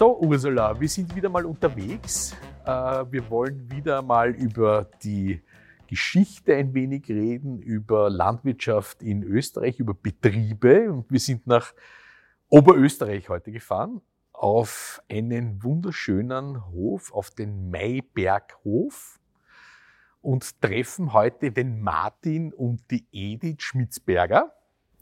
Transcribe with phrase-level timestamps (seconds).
[0.00, 2.34] So, Ursula, wir sind wieder mal unterwegs.
[2.64, 5.42] Äh, wir wollen wieder mal über die
[5.88, 10.90] Geschichte ein wenig reden, über Landwirtschaft in Österreich, über Betriebe.
[10.90, 11.74] Und wir sind nach
[12.48, 14.00] Oberösterreich heute gefahren,
[14.32, 19.20] auf einen wunderschönen Hof, auf den Mayberghof
[20.22, 24.50] und treffen heute den Martin und die Edith Schmitzberger.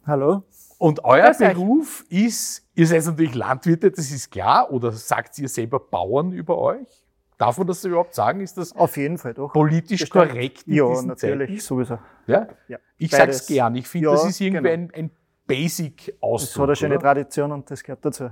[0.08, 0.42] Hallo.
[0.78, 5.78] Und euer Beruf ist, ihr seid natürlich Landwirte, das ist klar, oder sagt ihr selber
[5.78, 6.88] Bauern über euch?
[7.36, 8.40] Darf man das überhaupt sagen?
[8.40, 10.30] Ist das auf jeden Fall doch politisch Bestimmt.
[10.30, 10.62] korrekt?
[10.66, 11.60] In ja, natürlich, Zeiten?
[11.60, 11.98] sowieso.
[12.26, 12.48] Ja?
[12.68, 12.78] ja.
[12.96, 13.74] Ich sage es gern.
[13.74, 14.84] Ich finde, ja, das ist irgendwie genau.
[14.84, 15.10] ein, ein
[15.46, 16.40] basic Ausdruck.
[16.40, 17.02] Das hat eine schöne oder?
[17.02, 18.30] Tradition und das gehört dazu.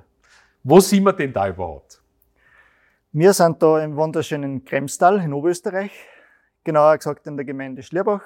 [0.64, 2.00] Wo sind wir denn da überhaupt?
[3.12, 5.92] Wir sind da im wunderschönen Kremstal in Oberösterreich,
[6.64, 8.22] genauer gesagt in der Gemeinde Schlierbach.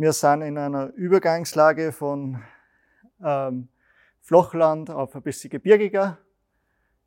[0.00, 2.40] Wir sind in einer Übergangslage von
[3.20, 3.68] ähm,
[4.20, 6.18] Flachland auf ein bisschen gebirgiger.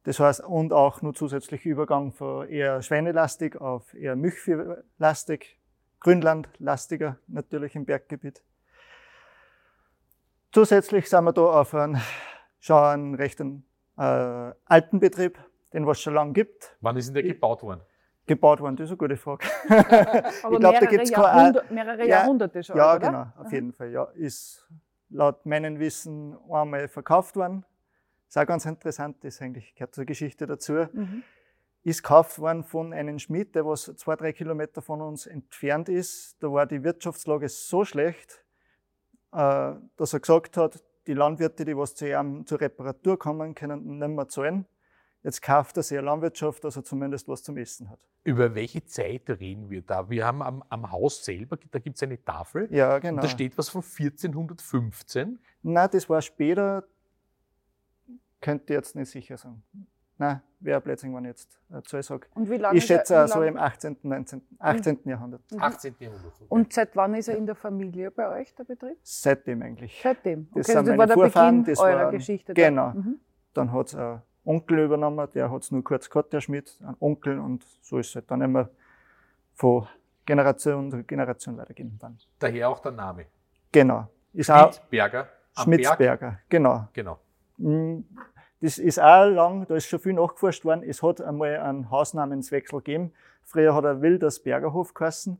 [0.03, 5.57] Das heißt, und auch nur zusätzlich Übergang von eher schweinelastig auf eher milchviehlastig,
[6.01, 8.43] Grünlandlastiger natürlich im Berggebiet.
[10.51, 11.97] Zusätzlich sind wir da auf einem,
[12.59, 13.53] schon einen recht äh,
[13.95, 15.39] alten Betrieb,
[15.71, 16.75] den was es schon lange gibt.
[16.81, 17.83] Wann ist denn der gebaut worden?
[18.25, 18.75] Gebaut worden?
[18.75, 19.45] Das ist eine gute Frage.
[20.43, 22.77] Aber ich glaube, da gibt es Jahrhundert, mehrere ja, Jahrhunderte schon.
[22.77, 23.07] Ja, oder?
[23.07, 23.91] genau, auf jeden Fall.
[23.91, 24.67] Ja, ist
[25.09, 27.65] laut meinem Wissen einmal verkauft worden.
[28.27, 30.87] Ist auch ganz interessant, das eigentlich gehört zur Geschichte dazu.
[30.93, 31.23] Mhm.
[31.83, 36.37] Ist gekauft worden von einem Schmied, der was zwei, drei Kilometer von uns entfernt ist.
[36.41, 38.45] Da war die Wirtschaftslage so schlecht,
[39.33, 43.97] äh, dass er gesagt hat, die Landwirte, die was zu ihm zur Reparatur kommen, können
[43.97, 44.65] nicht mehr zahlen.
[45.23, 47.99] Jetzt kauft er sehr Landwirtschaft, dass er zumindest was zum Essen hat.
[48.23, 50.09] Über welche Zeit reden wir da?
[50.09, 52.67] Wir haben am, am Haus selber, da gibt es eine Tafel.
[52.71, 53.15] Ja, genau.
[53.15, 55.39] Und da steht was von 1415.
[55.61, 56.85] Nein, das war später,
[58.39, 59.63] könnte ich jetzt nicht sicher sagen.
[60.17, 62.27] Nein, wäre plötzlich, wenn ich jetzt eine Zahl sage.
[62.33, 64.99] Und wie lange ich schätze er, so im 18., 19., 18.
[65.03, 65.09] Mhm.
[65.09, 65.41] Jahrhundert.
[65.57, 65.95] 18.
[65.99, 66.33] Jahrhundert.
[66.35, 66.45] Okay.
[66.49, 68.97] Und seit wann ist er in der Familie bei euch, der Betrieb?
[69.01, 69.99] Seitdem eigentlich.
[70.01, 70.47] Seitdem.
[70.51, 72.53] Okay, das, das also war der Vorfahren, Beginn eurer war, Geschichte.
[72.53, 72.89] Genau.
[72.89, 73.19] Mhm.
[73.53, 73.95] Dann hat es
[74.45, 78.09] Onkel übernommen, der hat es nur kurz gehabt, der Schmidt, ein Onkel und so ist
[78.09, 78.69] es halt dann immer
[79.53, 79.87] von
[80.25, 81.97] Generation zu Generation weitergehen.
[81.99, 82.17] Dann.
[82.39, 83.25] Daher auch der Name.
[83.71, 84.07] Genau.
[84.33, 84.47] Ist.
[85.63, 86.87] Schmitzberger, genau.
[86.93, 87.19] genau.
[87.57, 88.01] Mm,
[88.61, 90.83] das ist auch lang, da ist schon viel nachgeforscht worden.
[90.83, 93.13] Es hat einmal einen Hausnamenswechsel gegeben.
[93.43, 95.39] Früher hat er Wildersbergerhof geheißen.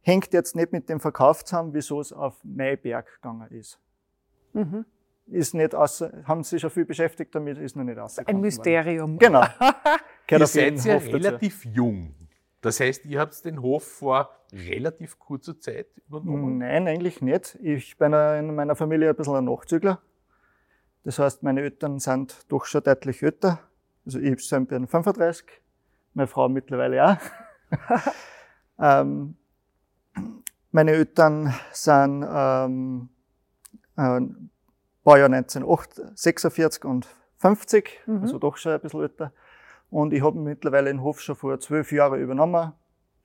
[0.00, 3.78] Hängt jetzt nicht mit dem Verkauf zusammen, wieso es auf Mayberg gegangen ist.
[4.52, 4.86] Mhm
[5.26, 8.36] ist nicht außer, haben sich schon viel beschäftigt damit, ist noch nicht rausgekommen.
[8.36, 9.12] Ein Mysterium.
[9.14, 9.18] Worden.
[9.18, 9.44] Genau.
[10.30, 12.14] ihr seid ja relativ jung.
[12.60, 16.58] Das heißt, ihr habt den Hof vor relativ kurzer Zeit übernommen?
[16.58, 17.58] Nein, eigentlich nicht.
[17.62, 20.00] Ich bin in meiner Familie ein bisschen ein Nachzügler.
[21.02, 23.60] Das heißt, meine Eltern sind doch schon deutlich älter.
[24.06, 25.46] Also ich bin 35,
[26.14, 27.18] meine Frau mittlerweile auch.
[28.78, 29.36] ähm,
[30.70, 33.08] meine Eltern sind ähm,
[33.96, 34.20] äh,
[35.04, 37.06] Baujahr 1946 und
[37.36, 38.22] 50, mhm.
[38.22, 39.32] also doch schon ein bisschen älter.
[39.90, 42.72] Und ich habe mittlerweile den Hof schon vor zwölf Jahren übernommen.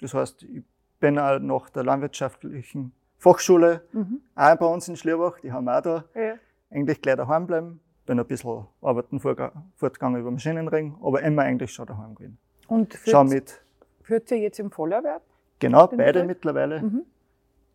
[0.02, 0.64] Das heißt, ich
[1.00, 4.22] bin auch nach der landwirtschaftlichen Fachschule, mhm.
[4.36, 6.36] auch bei uns in Schlierbach, die haben wir auch da, ja.
[6.70, 7.80] eigentlich gleich daheim bleiben.
[8.06, 12.38] Bin ein bisschen arbeiten fortgegangen über Maschinenring, aber immer eigentlich schon daheim gewesen.
[12.68, 13.62] Und führt, mit.
[14.02, 15.22] führt ihr jetzt im Vollerwerb?
[15.60, 16.82] Genau, beide mittlerweile.
[16.82, 17.06] Mhm.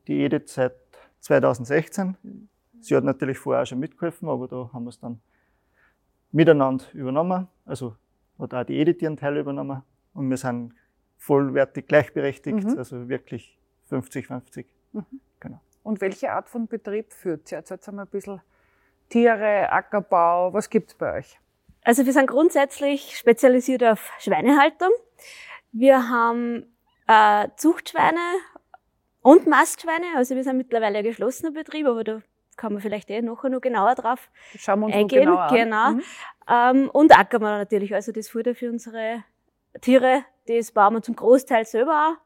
[0.07, 0.75] Die Edith seit
[1.21, 2.17] 2016
[2.85, 5.21] Sie hat natürlich vorher auch schon mitgeholfen, aber da haben wir es dann
[6.33, 7.49] miteinander übernommen.
[7.65, 7.97] Also
[8.39, 9.83] hat auch die Edith ihren Teil übernommen
[10.13, 10.75] und wir sind
[11.17, 12.79] vollwertig gleichberechtigt, mhm.
[12.79, 13.59] also wirklich
[13.91, 14.67] 50-50.
[14.93, 15.05] Mhm.
[15.41, 15.61] Genau.
[15.83, 17.59] Und welche Art von Betrieb führt ihr?
[17.59, 18.41] Jetzt haben wir ein bisschen
[19.09, 21.39] Tiere, Ackerbau, was gibt es bei euch?
[21.83, 24.91] Also wir sind grundsätzlich spezialisiert auf Schweinehaltung.
[25.73, 26.67] Wir haben
[27.07, 28.21] äh, Zuchtschweine
[29.21, 32.23] und Mastschweine, also wir sind mittlerweile ein geschlossener Betrieb, aber da
[32.57, 35.29] kann man vielleicht eh nachher noch genauer drauf Schauen wir uns eingehen.
[35.29, 35.93] Noch genau.
[35.93, 36.03] Mhm.
[36.49, 39.25] Ähm, und Ackermann natürlich, also das Futter für unsere
[39.81, 42.25] Tiere, das bauen wir zum Großteil selber auch.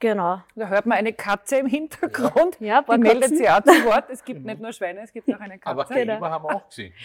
[0.00, 0.42] Genau.
[0.56, 2.58] Da hört man eine Katze im Hintergrund.
[2.58, 3.36] Ja, paar Die meldet Katzen.
[3.36, 4.10] sich auch zu Wort.
[4.10, 5.94] Es gibt nicht nur Schweine, es gibt auch eine Aber Katze.
[5.94, 6.92] Kälber haben wir auch gesehen.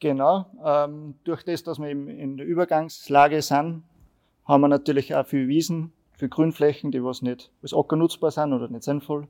[0.00, 0.46] Genau.
[0.64, 3.82] Ähm, durch das, dass wir eben in der Übergangslage sind,
[4.44, 8.52] haben wir natürlich auch viel Wiesen, viel Grünflächen, die was nicht als Acker nutzbar sind
[8.52, 9.26] oder nicht sinnvoll.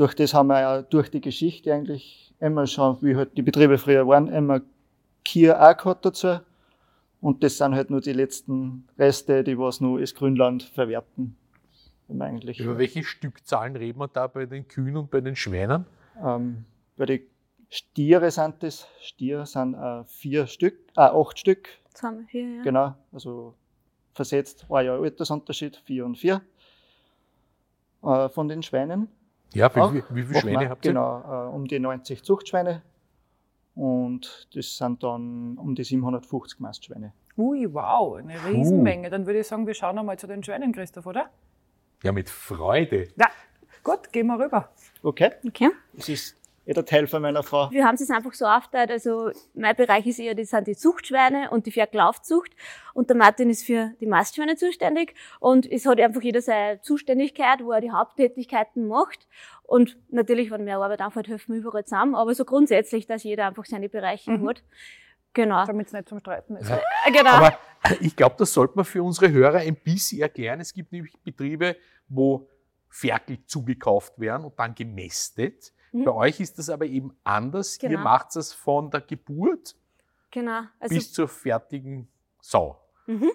[0.00, 3.76] Durch das haben wir ja durch die Geschichte eigentlich immer schon, wie halt die Betriebe
[3.76, 4.62] früher waren, immer
[5.26, 6.40] Kier auch gehabt dazu.
[7.20, 11.36] Und das sind halt nur die letzten Reste, die was nur als Grünland verwerten.
[12.18, 15.84] Eigentlich, Über welche Stückzahlen reden wir da bei den Kühen und bei den Schweinen?
[16.24, 16.64] ähm,
[16.96, 17.20] bei den
[17.68, 21.68] Stiere sind das, Stier sind äh, vier Stück, äh, acht Stück,
[22.00, 22.62] wir hier, ja.
[22.62, 23.54] Genau, also
[24.14, 26.40] versetzt ein Jahr Altersunterschied, vier und vier.
[28.02, 29.08] Äh, von den Schweinen.
[29.52, 29.92] Ja, wie, Auch?
[29.92, 30.92] wie, wie viele Schweine wir, habt ihr?
[30.92, 32.82] Genau, äh, um die 90 Zuchtschweine.
[33.74, 37.12] Und das sind dann um die 750 Mastschweine.
[37.36, 39.10] Ui, wow, eine Riesenmenge.
[39.10, 41.30] Dann würde ich sagen, wir schauen einmal zu den Schweinen, Christoph, oder?
[42.02, 43.08] Ja, mit Freude.
[43.16, 43.28] Ja,
[43.82, 44.70] gut, gehen wir rüber.
[45.02, 45.70] Okay, Okay.
[45.94, 46.36] das ist
[46.70, 47.70] eh der Teil von meiner Frau.
[47.70, 48.90] Wir haben es einfach so aufgeteilt.
[48.90, 52.52] Also mein Bereich ist eher, das sind die Zuchtschweine und die Ferkelaufzucht.
[52.94, 55.14] Und der Martin ist für die Mastschweine zuständig.
[55.40, 59.28] Und es hat einfach jeder seine Zuständigkeit, wo er die Haupttätigkeiten macht.
[59.62, 62.14] Und natürlich, wenn mehr Arbeit anfällt, helfen wir überall zusammen.
[62.14, 64.48] Aber so grundsätzlich, dass jeder einfach seine Bereiche Mhm.
[64.48, 64.62] hat.
[65.32, 65.64] Genau.
[65.64, 66.68] Damit es nicht zum Streiten ist.
[66.70, 66.76] Ja.
[67.06, 67.30] Äh, Genau.
[67.30, 67.56] Aber
[68.00, 70.60] ich glaube, das sollte man für unsere Hörer ein bisschen erklären.
[70.60, 71.76] Es gibt nämlich Betriebe,
[72.08, 72.48] wo
[72.88, 75.72] Ferkel zugekauft werden und dann gemästet.
[75.92, 76.04] Mhm.
[76.04, 77.78] Bei euch ist das aber eben anders.
[77.82, 78.02] Ihr Genau.
[78.02, 79.74] macht es von der Geburt
[80.30, 80.62] genau.
[80.78, 82.08] Also, bis zur fertigen
[82.40, 82.80] Sau.
[83.06, 83.30] Mhm.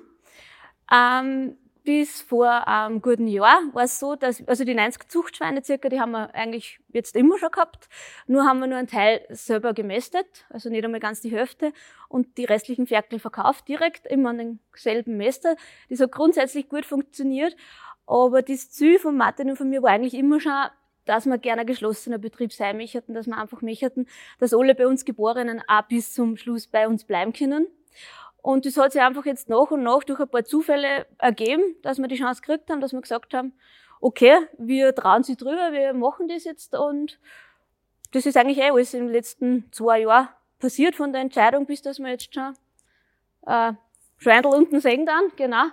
[0.92, 5.88] Ähm, bis vor einem guten Jahr war es so, dass, also die 90 Zuchtschweine circa,
[5.88, 7.90] die haben wir eigentlich jetzt immer schon gehabt.
[8.25, 11.74] Nur haben wir nur einen Teil selber gemästet, also nicht einmal ganz die Hälfte.
[12.10, 15.56] Und die restlichen Ferkel verkauft direkt, immer an denselben Mäster.
[15.90, 17.56] Das hat grundsätzlich gut funktioniert.
[18.08, 20.54] Aber das Ziel von Martin und von mir war eigentlich immer schon,
[21.06, 24.07] dass wir gerne ein geschlossener Betrieb sein möchten, dass wir einfach möchten,
[24.40, 27.68] dass alle bei uns Geborenen auch bis zum Schluss bei uns bleiben können.
[28.42, 31.98] Und das hat sich einfach jetzt nach und nach durch ein paar Zufälle ergeben, dass
[31.98, 33.54] wir die Chance gekriegt haben, dass wir gesagt haben,
[34.02, 37.19] okay, wir trauen sie drüber, wir machen das jetzt und
[38.12, 40.30] das ist eigentlich eh alles den letzten zwei Jahren
[40.60, 42.54] passiert von der Entscheidung, bis dass wir jetzt schon
[43.48, 43.74] äh,
[44.18, 45.66] Schweindel unten sehen dann, genau.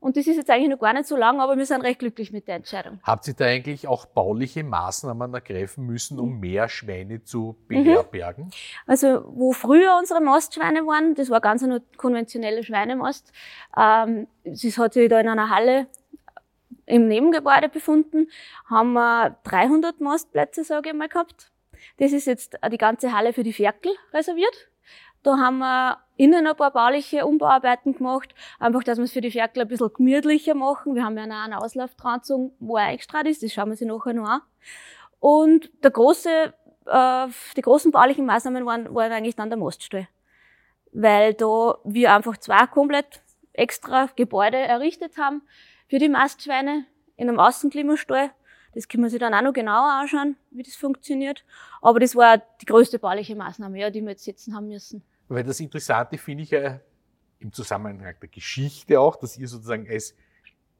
[0.00, 2.32] Und das ist jetzt eigentlich noch gar nicht so lang, aber wir sind recht glücklich
[2.32, 3.00] mit der Entscheidung.
[3.02, 8.50] Habt ihr da eigentlich auch bauliche Maßnahmen ergreifen müssen, um mehr Schweine zu beherbergen?
[8.86, 13.32] Also, wo früher unsere Mastschweine waren, das war ganz eine konventionelle Schweinemast.
[13.76, 15.88] Ähm, es hat sich da in einer Halle
[16.86, 18.28] im Nebengebäude befunden,
[18.66, 21.50] haben wir 300 Mastplätze, sage ich mal, gehabt.
[21.98, 24.70] Das ist jetzt die ganze Halle für die Ferkel reserviert.
[25.22, 29.30] Da haben wir innen ein paar bauliche Umbauarbeiten gemacht, einfach, dass wir es für die
[29.30, 30.94] Ferkel ein bisschen gemütlicher machen.
[30.94, 33.76] Wir haben ja noch einen Auslauf dran gezogen, wo er eingestrahlt ist, das schauen wir
[33.76, 34.40] sich nachher noch an.
[35.20, 36.52] Und der große
[36.88, 40.08] äh, die großen baulichen Maßnahmen waren, waren eigentlich dann der Maststall.
[40.92, 43.22] Weil da wir einfach zwei komplett
[43.52, 45.42] extra Gebäude errichtet haben
[45.88, 46.86] für die Mastschweine
[47.16, 48.30] in einem Außenklimastall.
[48.74, 51.44] Das können wir sich dann auch noch genauer anschauen, wie das funktioniert.
[51.80, 55.02] Aber das war die größte bauliche Maßnahme, ja, die wir jetzt setzen haben müssen.
[55.28, 56.80] Weil das Interessante finde ich ja
[57.38, 60.14] im Zusammenhang der Geschichte auch, dass ihr sozusagen als,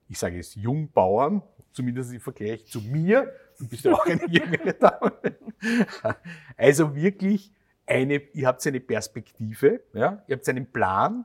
[0.09, 1.43] ich sage es, Jungbauern,
[1.73, 5.13] zumindest im Vergleich zu mir, du bist ja auch eine jüngere Dame,
[6.57, 7.53] also wirklich
[7.87, 11.25] eine, ihr habt eine Perspektive, ja, ihr habt einen Plan,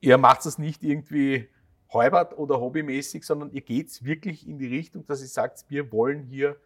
[0.00, 1.48] ihr macht das nicht irgendwie
[1.92, 6.24] halbert oder hobbymäßig, sondern ihr geht wirklich in die Richtung, dass ihr sagt, wir wollen
[6.24, 6.56] hier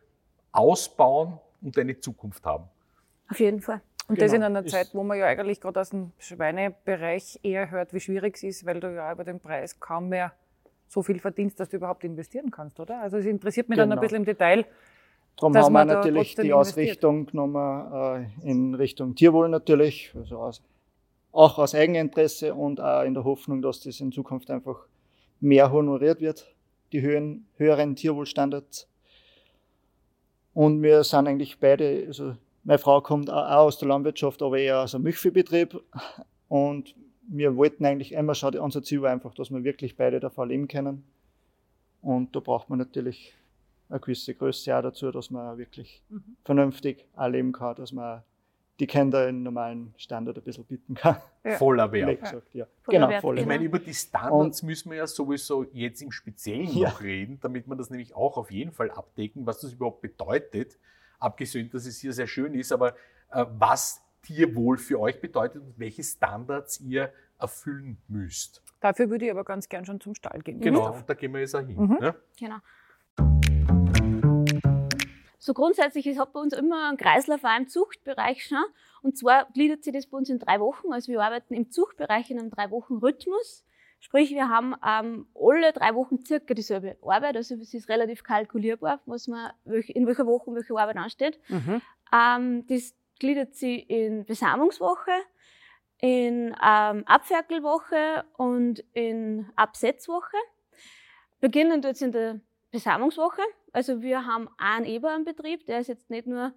[0.53, 2.65] ausbauen und eine Zukunft haben.
[3.31, 3.81] Auf jeden Fall.
[4.09, 7.71] Und das in Genau, einer Zeit, wo man ja eigentlich gerade aus dem Schweinebereich eher
[7.71, 10.33] hört, wie schwierig es ist, weil du ja über den Preis kaum mehr
[10.89, 13.01] so viel verdienst, dass du überhaupt investieren kannst, oder?
[13.01, 14.01] Also es interessiert mich dann ein Genau.
[14.03, 14.67] bisschen im Detail.
[15.37, 16.53] Darum dass haben wir natürlich die.
[16.53, 20.63] Ausrichtung genommen äh, in Richtung Tierwohl natürlich, also aus,
[21.31, 24.85] auch aus Eigeninteresse und auch in der Hoffnung, dass das in Zukunft einfach
[25.43, 26.55] mehr honoriert wird,
[26.93, 28.89] die höheren, höheren Tierwohlstandards.
[30.55, 34.83] Und wir sind eigentlich beide, also meine Frau kommt auch aus der Landwirtschaft, aber eher
[34.83, 35.83] aus einem Milchviehbetrieb.
[36.49, 36.95] Und
[37.29, 40.69] wir wollten eigentlich immer schon, unser Ziel war einfach, dass wir wirklich beide davon leben
[40.69, 41.05] können.
[42.03, 43.35] Und da braucht man natürlich
[43.89, 46.37] eine gewisse Größe auch dazu, dass man wirklich Mhm.
[46.45, 48.23] vernünftig auch leben kann, dass man
[48.81, 51.17] die Kinder in normalen Standard ein bisschen bieten kann.
[51.45, 51.57] Ja.
[51.57, 52.21] Voller Wert.
[52.21, 52.67] Gesagt, ja.
[52.83, 53.35] Voller Genau, Wert, voll.
[53.37, 53.55] Ich genau.
[53.55, 56.89] meine, über die Standards müssen wir ja sowieso jetzt im Speziellen Ja.
[56.89, 60.79] noch reden, damit wir das nämlich auch auf jeden Fall abdecken, was das überhaupt bedeutet.
[61.19, 62.95] Abgesehen, dass es hier sehr schön ist, aber
[63.31, 68.63] äh, was Tierwohl für euch bedeutet und welche Standards ihr erfüllen müsst.
[68.81, 70.61] Dafür würde ich aber ganz gern schon zum Stall gehen.
[70.61, 71.77] Genau, und da gehen wir jetzt auch hin.
[71.77, 71.99] Mhm.
[72.01, 72.15] Ne?
[72.39, 72.57] Genau.
[75.45, 78.63] So grundsätzlich, es hat bei uns immer einen Kreislauf auch im Zuchtbereich schon.
[79.03, 80.93] Und zwar gliedert sich das bei uns in drei Wochen.
[80.93, 83.65] Also wir arbeiten im Zuchtbereich in einem drei Wochen Rhythmus.
[83.99, 87.35] Sprich, wir haben ähm, alle drei Wochen circa dieselbe Arbeit.
[87.35, 91.41] Also es ist relativ kalkulierbar, was man, in welcher Woche welche Arbeit ansteht.
[91.49, 91.83] Mhm.
[92.15, 95.11] Ähm, das gliedert sich in Besamungswoche,
[95.99, 100.37] in ähm, Abferkelwoche und in Absetzwoche.
[101.41, 102.41] Beginnen jetzt in der
[102.73, 103.43] Besamungswoche.
[103.73, 106.53] Also wir haben einen Eber im Betrieb, der ist jetzt nicht nur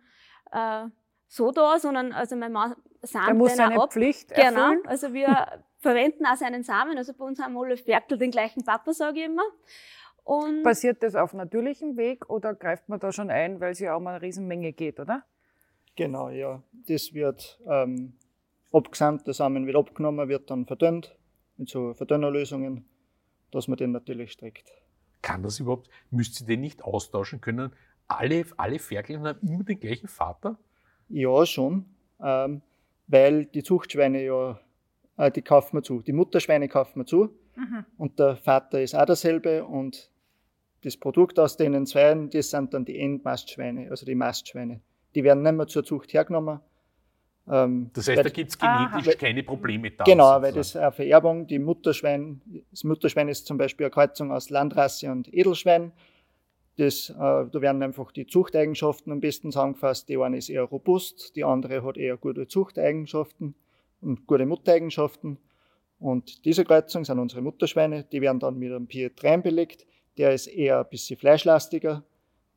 [0.51, 0.85] äh,
[1.27, 3.93] so da, sondern also mein Mann samt Er muss seine auch ab.
[3.93, 4.81] Pflicht Genau, erfüllen.
[4.87, 5.47] also wir
[5.79, 6.97] verwenden auch seinen Samen.
[6.97, 9.43] Also bei uns haben alle Ferkel den gleichen Papa, sage ich immer.
[10.23, 13.93] Und Passiert das auf natürlichem Weg oder greift man da schon ein, weil es ja
[13.95, 15.23] auch mal eine Riesenmenge geht, oder?
[15.95, 16.63] Genau, ja.
[16.87, 18.13] Das wird ähm,
[18.71, 21.15] abgesamt, der Samen wird abgenommen, wird dann verdünnt
[21.57, 22.85] mit so Verdünnerlösungen,
[23.51, 24.71] dass man den natürlich streckt.
[25.25, 27.71] Kann das überhaupt, müsst ihr den nicht austauschen können?
[28.07, 30.59] Alle, alle Ferkel haben immer den gleichen Vater?
[31.09, 31.85] Ja, schon,
[32.21, 32.61] ähm,
[33.07, 34.59] weil die Zuchtschweine ja,
[35.17, 36.03] äh, die kaufen wir zu.
[36.03, 37.33] Die Mutterschweine kaufen wir zu
[37.97, 40.11] und der Vater ist auch derselbe und
[40.83, 44.81] das Produkt aus denen Zweien, das sind dann die Endmastschweine, also die Mastschweine.
[45.15, 46.59] Die werden nicht mehr zur Zucht hergenommen.
[47.47, 48.89] Ähm, Das heißt, da gibt es Aha.
[48.89, 50.03] genetisch keine Probleme da.
[50.03, 54.49] Genau, weil das eine Vererbung, die Mutterschwein, das Mutterschwein ist zum Beispiel eine Kreuzung aus
[54.49, 55.91] Landrasse und Edelschwein.
[56.77, 60.09] Das, äh, da werden einfach die Zuchteigenschaften am besten zusammengefasst.
[60.09, 63.55] Die eine ist eher robust, die andere hat eher gute Zuchteigenschaften
[64.01, 65.37] und gute Muttereigenschaften.
[65.99, 69.85] Und diese Kreuzung sind unsere Mutterschweine, die werden dann mit einem Pietrein belegt.
[70.17, 72.03] Der ist eher ein bisschen fleischlastiger,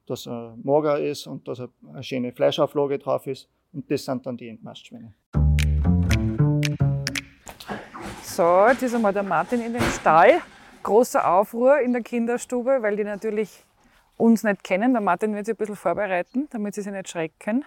[0.06, 3.48] dass er mager ist und dass er eine schöne Fleischauflage drauf ist.
[3.72, 5.12] Und das sind dann die Endmastschweine.
[8.22, 10.40] So, jetzt ist einmal der Martin in den Stall.
[10.82, 13.64] Großer Aufruhr in der Kinderstube, weil die natürlich
[14.16, 14.92] uns nicht kennen.
[14.92, 17.64] Der Martin wird sich ein bisschen vorbereiten, damit sie sich nicht schrecken.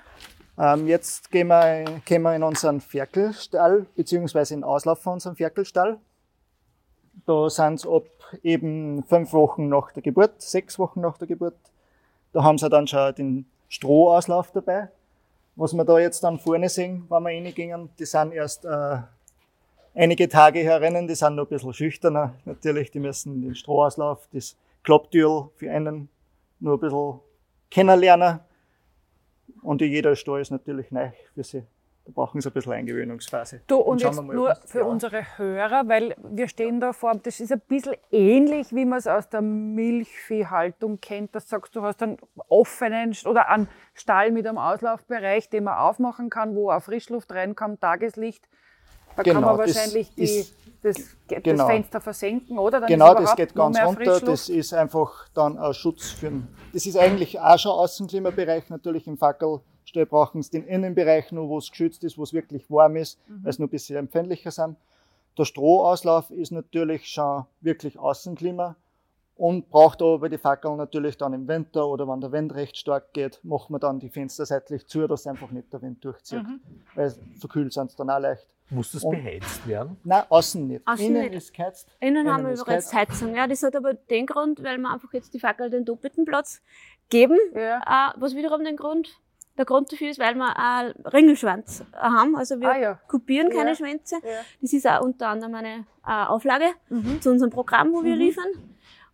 [0.58, 5.36] Ähm, jetzt gehen wir, gehen wir in unseren Ferkelstall, beziehungsweise in den Auslauf von unserem
[5.36, 6.00] Ferkelstall.
[7.26, 8.06] Da sind sie ab
[8.44, 11.58] eben fünf Wochen nach der Geburt, sechs Wochen nach der Geburt.
[12.34, 14.90] Da haben sie dann schon den Strohauslauf dabei.
[15.62, 18.98] Was wir da jetzt dann vorne sehen, wenn wir reingingen, die sind erst äh,
[19.94, 22.34] einige Tage herinnen, die sind noch ein bisschen schüchterner.
[22.46, 26.10] Natürlich, die müssen den Strohauslauf, das Klapptürl für einen
[26.60, 27.20] nur ein bisschen
[27.70, 28.40] kennenlernen.
[29.62, 31.62] Und jeder Stall ist natürlich neu für sie.
[32.04, 33.62] Da brauchen sie ein bisschen Eingewöhnungsphase.
[33.68, 34.86] Du, und schauen jetzt wir mal, nur das- für ja.
[34.86, 39.06] unsere Hörer, weil wir stehen da vor, das ist ein bisschen ähnlich, wie man es
[39.08, 41.36] aus der Milchviehhaltung kennt.
[41.36, 42.18] Das sagst du, hast einen
[42.50, 47.82] offenen oder einen Stall mit einem Auslaufbereich, den man aufmachen kann, wo auch Frischluft reinkommt,
[47.82, 48.48] Tageslicht.
[49.16, 50.96] Da kann Genau, man das wahrscheinlich die, ist- das,
[51.28, 51.68] das genau.
[51.68, 52.80] Fenster versenken, oder?
[52.80, 54.20] Dann Genau, das geht ganz runter.
[54.22, 58.70] Das ist einfach dann ein Schutz für den, Das ist eigentlich auch schon Außenklimabereich.
[58.70, 59.18] Natürlich im
[59.82, 63.20] Fackelstall brauchen sie den Innenbereich nur, wo es geschützt ist, wo es wirklich warm ist,
[63.28, 63.44] Mhm.
[63.44, 64.78] weil es nur ein bisschen empfindlicher sind.
[65.38, 68.76] Der Strohauslauf ist natürlich schon wirklich Außenklima
[69.38, 72.78] und braucht aber bei den Fackeln natürlich dann im Winter oder wenn der Wind recht
[72.78, 76.44] stark geht, machen wir dann die Fenster seitlich zu, dass einfach nicht der Wind durchzieht.
[76.44, 76.60] Mhm.
[76.96, 78.46] Weil verkühlt sind sie dann auch leicht.
[78.70, 79.98] Muss das Und- beheizt werden?
[80.06, 80.88] Nein, außen nicht.
[80.88, 81.34] Außen Innen nicht.
[81.34, 81.90] ist geheizt.
[82.00, 83.12] Innen haben Innen wir ist bereits geheizt.
[83.22, 83.36] Heizung.
[83.36, 86.62] Ja, das hat aber den Grund, weil wir einfach jetzt die Fackel den doppelten Platz
[87.10, 87.38] geben.
[87.54, 88.12] Ja.
[88.12, 89.10] Äh, was wiederum den Grund,
[89.58, 92.36] der Grund dafür ist, weil wir einen Ringelschwanz haben.
[92.36, 93.00] Also wir Ah ja.
[93.08, 93.76] kopieren keine Ja.
[93.76, 94.16] Schwänze.
[94.24, 94.30] Ja.
[94.62, 97.22] Das ist auch unter anderem eine äh, Auflage Mhm.
[97.22, 98.22] zu unserem Programm, wo wir Mhm.
[98.22, 98.48] liefern.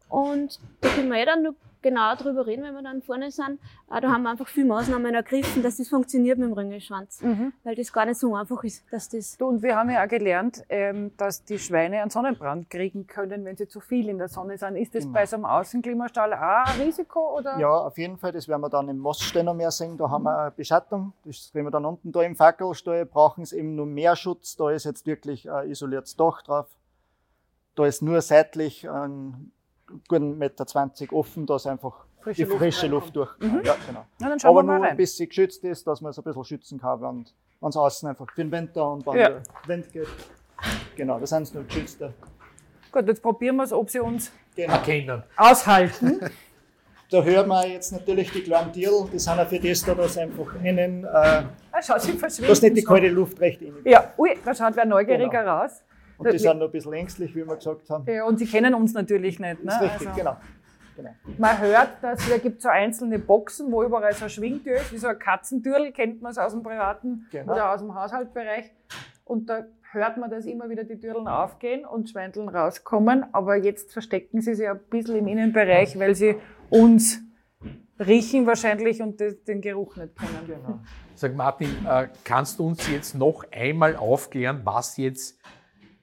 [0.09, 3.59] Und da können wir eh dann noch genauer drüber reden, wenn wir dann vorne sind.
[3.91, 7.21] Äh, da haben wir einfach viele Maßnahmen ergriffen, dass das funktioniert mit dem Ringelschwanz.
[7.21, 7.53] Mhm.
[7.63, 10.07] Weil das gar nicht so einfach ist, dass das Du, und wir haben ja auch
[10.07, 14.27] gelernt, ähm, dass die Schweine einen Sonnenbrand kriegen können, wenn sie zu viel in der
[14.27, 14.75] Sonne sind.
[14.75, 15.13] Ist das Genau.
[15.13, 17.37] bei so einem Außenklimastall auch ein Risiko?
[17.37, 17.57] Oder?
[17.59, 18.31] Ja, auf jeden Fall.
[18.31, 19.97] Das werden wir dann im Moststall noch mehr sehen.
[19.97, 21.13] Da haben wir eine Beschattung.
[21.25, 23.05] Das kriegen wir dann unten da im Fackelstall.
[23.05, 24.55] Brauchen sie eben nur mehr Schutz.
[24.55, 26.67] Da ist jetzt wirklich ein isoliertes Dach drauf.
[27.75, 29.51] Da ist nur seitlich ein
[30.07, 32.85] guten Meter 20 offen, dass einfach Frische die Luft frische.
[32.87, 32.91] Mhm.
[32.91, 33.31] Luft durch.
[33.41, 34.05] Ja, genau.
[34.19, 36.23] Na, dann schauen Aber wir mal nur ein bisschen geschützt ist, dass man es ein
[36.23, 39.29] bisschen schützen kann, wenn es außen einfach für den Winter und wenn Ja.
[39.29, 40.07] der Wind geht.
[40.95, 41.99] Genau, da sind sie nur geschützt.
[42.91, 44.73] Gut, jetzt probieren wir es, ob sie uns Genau.
[44.73, 45.23] Erkennen.
[45.35, 46.19] aushalten.
[47.09, 50.17] Da hört man jetzt natürlich die kleinen Tiere, die sind auch für das da, dass
[50.17, 51.45] einfach innen, äh, Ah,
[51.81, 52.49] schau, sie verschwinden.
[52.49, 53.75] dass nicht die kalte Luft recht rein.
[53.85, 55.57] Ja, ui, da schaut wer neugieriger Genau.
[55.59, 55.81] raus.
[56.17, 58.05] Und die sind noch ein bisschen ängstlich, wie wir gesagt haben.
[58.11, 59.63] Ja, und sie kennen uns natürlich nicht.
[59.63, 59.65] Ne?
[59.65, 60.37] Das ist richtig, Also, genau.
[60.95, 61.09] genau.
[61.37, 64.97] Man hört, dass da gibt so einzelne Boxen, wo überall so eine Schwingtür ist, wie
[64.97, 67.53] so ein Katzentürl, kennt man es aus dem privaten Genau.
[67.53, 68.71] oder aus dem Haushaltsbereich.
[69.25, 73.93] und da hört man, dass immer wieder die Türen aufgehen und Schweindeln rauskommen, aber jetzt
[73.93, 76.35] verstecken sie sich ein bisschen im Innenbereich, weil sie
[76.69, 77.21] uns
[77.99, 80.45] riechen wahrscheinlich und den Geruch nicht kennen.
[80.45, 80.79] Genau.
[81.15, 85.39] Sag Martin, äh, kannst du uns jetzt noch einmal aufklären, was jetzt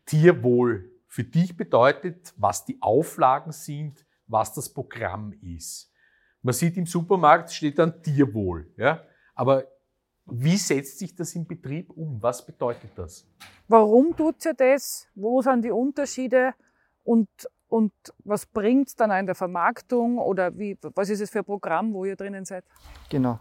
[0.06, 5.92] Tierwohl für dich bedeutet, was die Auflagen sind, was das Programm ist?
[6.42, 9.02] Man sieht im Supermarkt steht dann Tierwohl, ja?
[9.34, 9.64] aber
[10.26, 12.22] wie setzt sich das im Betrieb um?
[12.22, 13.26] Was bedeutet das?
[13.68, 15.06] Warum tut sie das?
[15.14, 16.54] Wo sind die Unterschiede?
[17.02, 17.28] Und,
[17.68, 17.92] und
[18.24, 20.18] was bringt es dann auch in der Vermarktung?
[20.18, 22.64] Oder wie, was ist es für ein Programm, wo ihr drinnen seid?
[23.10, 23.38] Genau.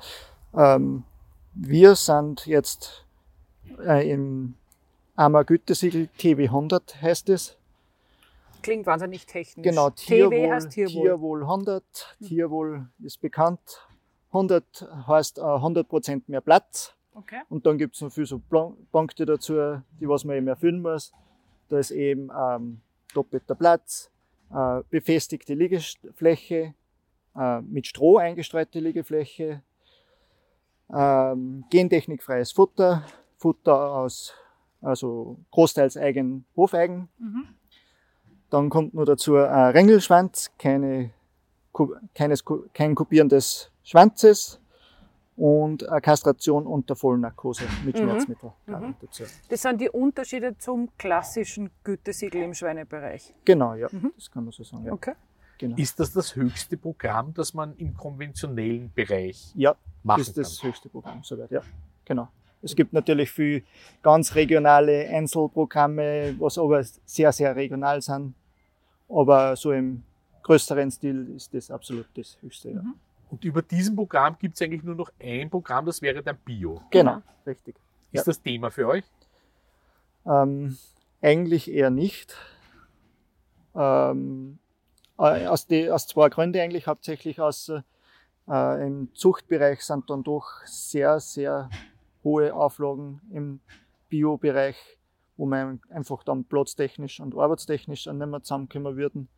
[0.53, 1.05] Ähm,
[1.53, 3.05] wir sind jetzt
[3.79, 4.55] äh, im
[5.15, 7.57] AMA Gütesiegel TW100 heißt es.
[8.63, 9.63] Klingt wahnsinnig technisch.
[9.63, 11.01] Genau, Tierwohl, heißt Tierwohl.
[11.03, 11.83] Tierwohl 100.
[12.19, 12.27] Hm.
[12.27, 13.87] Tierwohl ist bekannt.
[14.29, 16.95] 100 heißt äh, 100% mehr Platz.
[17.13, 17.41] Okay.
[17.49, 18.41] Und dann gibt es noch viele so
[18.91, 19.53] Punkte dazu,
[19.99, 21.13] die was man eben erfüllen muss.
[21.69, 22.81] Da ist eben ähm,
[23.13, 24.09] doppelter Platz,
[24.51, 26.73] äh, befestigte Liegefläche,
[27.35, 29.61] äh, mit Stroh eingestreute Liegefläche,
[30.91, 33.03] ähm, gentechnikfreies Futter,
[33.37, 34.33] Futter aus,
[34.83, 37.09] also großteils eigen, Hofeigen.
[37.17, 37.47] Mhm.
[38.49, 41.11] Dann kommt noch dazu ein Rängelschwanz, keine,
[42.13, 44.59] keines, kein Kopieren des Schwanzes
[45.35, 48.01] und eine Kastration unter Vollnarkose mit mhm.
[48.01, 48.95] Schmerzmittel mhm.
[49.01, 49.23] dazu.
[49.49, 53.33] Das sind die Unterschiede zum klassischen Gütesiegel im Schweinebereich.
[53.43, 54.11] Genau, ja, mhm.
[54.15, 54.85] das kann man so sagen.
[54.85, 54.93] Ja.
[54.93, 55.13] Okay.
[55.57, 55.77] Genau.
[55.77, 60.69] Ist das das höchste Programm, das man im konventionellen Bereich ja, machen ist das kann?
[60.69, 61.61] höchste Programm, soweit, ja.
[62.05, 62.27] Genau.
[62.63, 63.63] Es gibt natürlich viel
[64.01, 68.33] ganz regionale Einzelprogramme, was aber sehr, sehr regional sind.
[69.09, 70.03] Aber so im
[70.43, 72.81] größeren Stil ist das absolut das höchste, ja.
[72.81, 72.95] Mhm.
[73.29, 76.81] Und über diesem Programm gibt es eigentlich nur noch ein Programm, das wäre dann Bio.
[76.91, 77.75] Genau, richtig.
[78.11, 78.23] Ist ja.
[78.25, 79.03] das Thema für euch?
[80.23, 80.77] Ähm,
[81.19, 82.35] eigentlich eher nicht.
[83.73, 84.59] Ähm,
[85.17, 87.71] äh, aus, die, aus zwei Gründen eigentlich, hauptsächlich aus
[88.47, 91.71] äh, im Zuchtbereich sind dann doch sehr, sehr
[92.23, 93.59] hohe Auflagen im
[94.09, 94.77] Bio-Bereich,
[95.37, 99.29] wo man einfach dann platztechnisch und arbeitstechnisch dann nicht mehr zusammenkommen würden.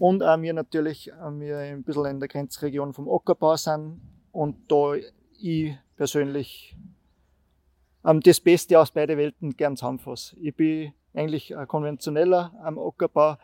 [0.00, 4.00] Und auch wir natürlich, äh, wir ein bisschen in der Grenzregion vom Ackerbau sind
[4.32, 4.94] und da
[5.38, 6.76] ich persönlich
[8.04, 10.36] ähm, das Beste aus beiden Welten gern zusammenfasse.
[10.40, 13.36] Ich bin eigentlich konventioneller am Ackerbau,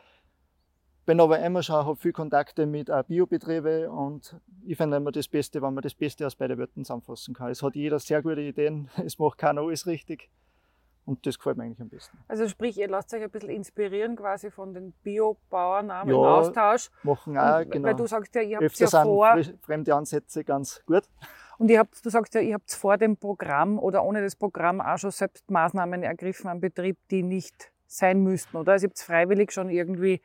[1.09, 5.63] bin aber immer schon, habe viel Kontakte mit Biobetrieben und ich finde immer das Beste,
[5.63, 7.51] wenn man das Beste aus beiden Welten zusammenfassen kann.
[7.51, 10.29] Es hat jeder sehr gute Ideen, es macht keiner alles richtig.
[11.07, 12.19] Und das gefällt mir eigentlich am besten.
[12.29, 16.19] Also sprich, ihr lasst euch ein bisschen inspirieren quasi von den Biobauern auch ja, im
[16.19, 16.91] Austausch.
[17.03, 17.89] machen auch, genau.
[17.89, 19.39] Weil du sagst ja, ihr habt ja vor...
[19.63, 21.05] fremde Ansätze ganz gut.
[21.57, 24.83] Und ihr habt, du sagst ja, ihr habt vor dem Programm oder ohne das Programm
[24.83, 28.73] auch schon selbst Maßnahmen ergriffen am Betrieb, die nicht sein müssten, oder?
[28.73, 30.21] Also ihr habt freiwillig schon irgendwie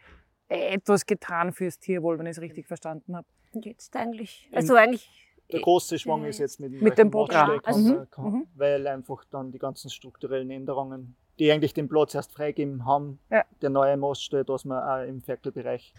[0.53, 3.27] etwas getan fürs Tierwohl, wenn ich es richtig verstanden habe.
[3.53, 5.09] Jetzt eigentlich, also eigentlich
[5.51, 8.47] der große Schwung ist jetzt mit, mit dem Programm, also, kann, mhm.
[8.55, 13.43] weil einfach dann die ganzen strukturellen Änderungen, die eigentlich den Platz erst freigeben haben, ja.
[13.61, 15.93] der neue Maststelle, dass man auch im Ferkelbereich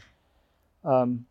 [0.85, 1.27] ähm,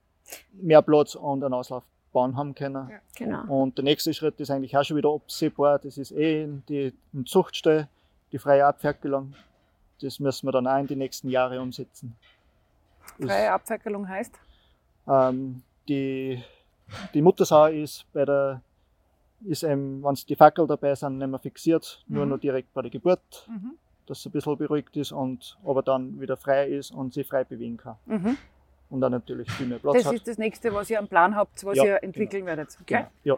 [0.54, 2.90] mehr Platz und einen Auslauf bauen haben können.
[2.90, 3.64] Ja, genau.
[3.64, 5.80] Und der nächste Schritt ist eigentlich auch schon wieder absehbar.
[5.80, 7.90] Das ist eh in die in Zuchtstelle,
[8.32, 9.34] die freie Abferkelung.
[10.02, 12.16] Das müssen wir dann auch in die nächsten Jahre umsetzen.
[13.20, 14.34] Freie Abferkelung heißt?
[15.08, 16.42] Ähm, die
[17.14, 18.62] die Muttersau ist bei der,
[19.46, 22.16] ist eben, wenn die Fackel dabei sind, nicht mehr fixiert, mhm.
[22.16, 23.78] nur noch direkt bei der Geburt, mhm.
[24.08, 27.44] dass sie ein bisschen beruhigt ist und aber dann wieder frei ist und sie frei
[27.44, 27.96] bewegen kann.
[28.06, 28.38] Mhm.
[28.90, 30.14] Und dann natürlich viel mehr Platz das hat.
[30.14, 32.58] ist das nächste, was ihr am Plan habt, was ja, ihr entwickeln genau.
[32.58, 32.78] werdet.
[32.82, 33.06] Okay?
[33.24, 33.38] Genau.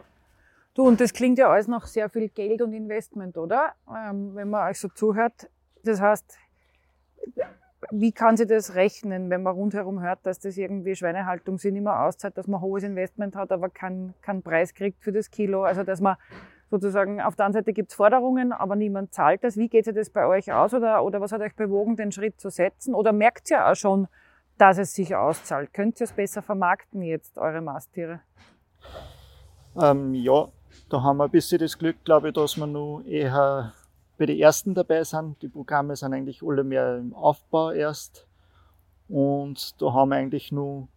[0.74, 3.72] Du, und das klingt ja alles nach sehr viel Geld und Investment, oder?
[3.88, 5.48] Ähm, wenn man euch so zuhört.
[5.82, 6.36] Das heißt,
[7.90, 12.02] wie kann sie das rechnen, wenn man rundherum hört, dass das irgendwie Schweinehaltung nicht mehr
[12.02, 15.62] auszahlt, dass man hohes Investment hat, aber keinen kein Preis kriegt für das Kilo?
[15.64, 16.16] Also, dass man
[16.70, 19.56] sozusagen auf der einen Seite gibt es Forderungen, aber niemand zahlt das.
[19.56, 22.40] Wie geht sich das bei euch aus oder, oder was hat euch bewogen, den Schritt
[22.40, 22.94] zu setzen?
[22.94, 24.08] Oder merkt ihr auch schon,
[24.58, 25.72] dass es sich auszahlt?
[25.72, 28.20] Könnt ihr es besser vermarkten jetzt, eure Masttiere?
[29.80, 30.48] Ähm, ja,
[30.88, 33.74] da haben wir ein bisschen das Glück, glaube ich, dass wir nur eher
[34.18, 35.40] bei den ersten dabei sind.
[35.42, 38.26] Die Programme sind eigentlich alle mehr im Aufbau erst.
[39.08, 40.88] Und da haben wir eigentlich nur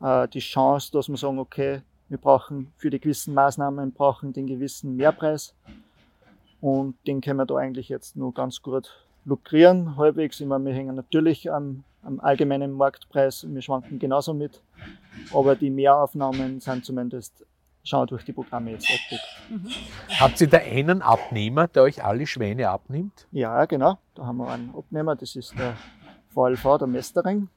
[0.00, 4.46] äh, die Chance, dass wir sagen, okay, wir brauchen für die gewissen Maßnahmen brauchen den
[4.46, 5.54] gewissen Mehrpreis.
[6.60, 10.40] Und den können wir da eigentlich jetzt nur ganz gut lukrieren, halbwegs.
[10.40, 14.60] Ich meine, wir hängen natürlich am, am allgemeinen Marktpreis und wir schwanken genauso mit.
[15.32, 17.46] Aber die Mehraufnahmen sind zumindest
[17.84, 19.20] schauen wir durch die Programme jetzt durch.
[20.20, 23.26] Habt ihr da einen Abnehmer, der euch alle Schweine abnimmt?
[23.32, 23.98] Ja, genau.
[24.14, 25.74] Da haben wir einen Abnehmer, das ist der
[26.34, 27.48] VLV, der Mestering.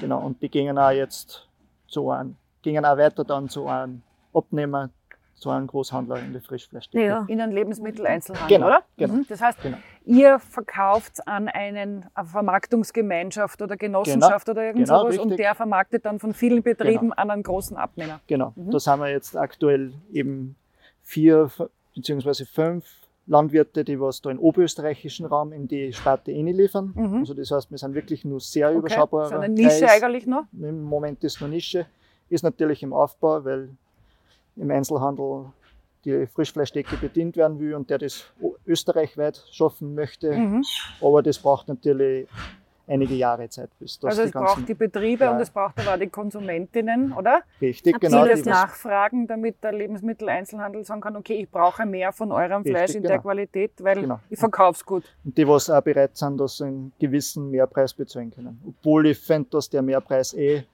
[0.00, 1.48] Genau, und die gingen auch jetzt
[1.88, 4.02] zu einem, gingen auch weiter dann zu einem
[4.34, 4.90] Abnehmer,
[5.36, 7.04] zu einem Großhandler in die Frischfleischdecke.
[7.06, 7.24] Ja.
[7.28, 8.82] In einen Lebensmitteleinzelhandel, Genau, oder?
[8.96, 9.14] genau.
[9.14, 9.26] Mhm.
[9.28, 9.78] Das heißt, Genau.
[10.04, 15.44] Ihr verkauft an einen eine Vermarktungsgemeinschaft oder Genossenschaft oder irgend Genau, sowas und richtig.
[15.44, 18.20] der vermarktet dann von vielen Betrieben an einen großen Abnehmer.
[18.26, 18.70] Genau, Mhm.
[18.70, 20.56] da sind wir jetzt aktuell eben
[21.02, 21.50] vier
[21.94, 22.86] beziehungsweise fünf
[23.26, 26.92] Landwirte, die was da im oberösterreichischen Raum in die Sparte liefern.
[26.94, 27.18] Mhm.
[27.18, 28.78] Also das heißt, wir sind wirklich nur sehr Okay.
[28.78, 29.28] überschaubar.
[29.28, 30.44] So eine Nische eigentlich noch.
[30.52, 31.86] Im Moment ist noch Nische,
[32.28, 33.68] ist natürlich im Aufbau, weil
[34.56, 35.46] im Einzelhandel
[36.04, 38.24] die Frischfleischdecke bedient werden will und der das
[38.66, 40.32] österreichweit schaffen möchte.
[40.32, 40.62] Mhm.
[41.00, 42.28] Aber das braucht natürlich
[42.88, 45.30] einige Jahre Zeit, bis das Also es braucht die Betriebe Ja.
[45.32, 47.42] und es braucht aber auch die Konsumentinnen, oder?
[47.60, 52.32] richtig, genau, die das nachfragen, damit der Lebensmitteleinzelhandel sagen kann, okay, ich brauche mehr von
[52.32, 53.22] eurem Richtig, Fleisch in der genau.
[53.22, 54.20] Qualität, weil Genau.
[54.28, 55.04] ich verkaufe es gut.
[55.24, 58.60] und die, was auch bereit sind, dass sie einen gewissen Mehrpreis bezahlen können.
[58.66, 60.64] Obwohl ich finde, dass der Mehrpreis eh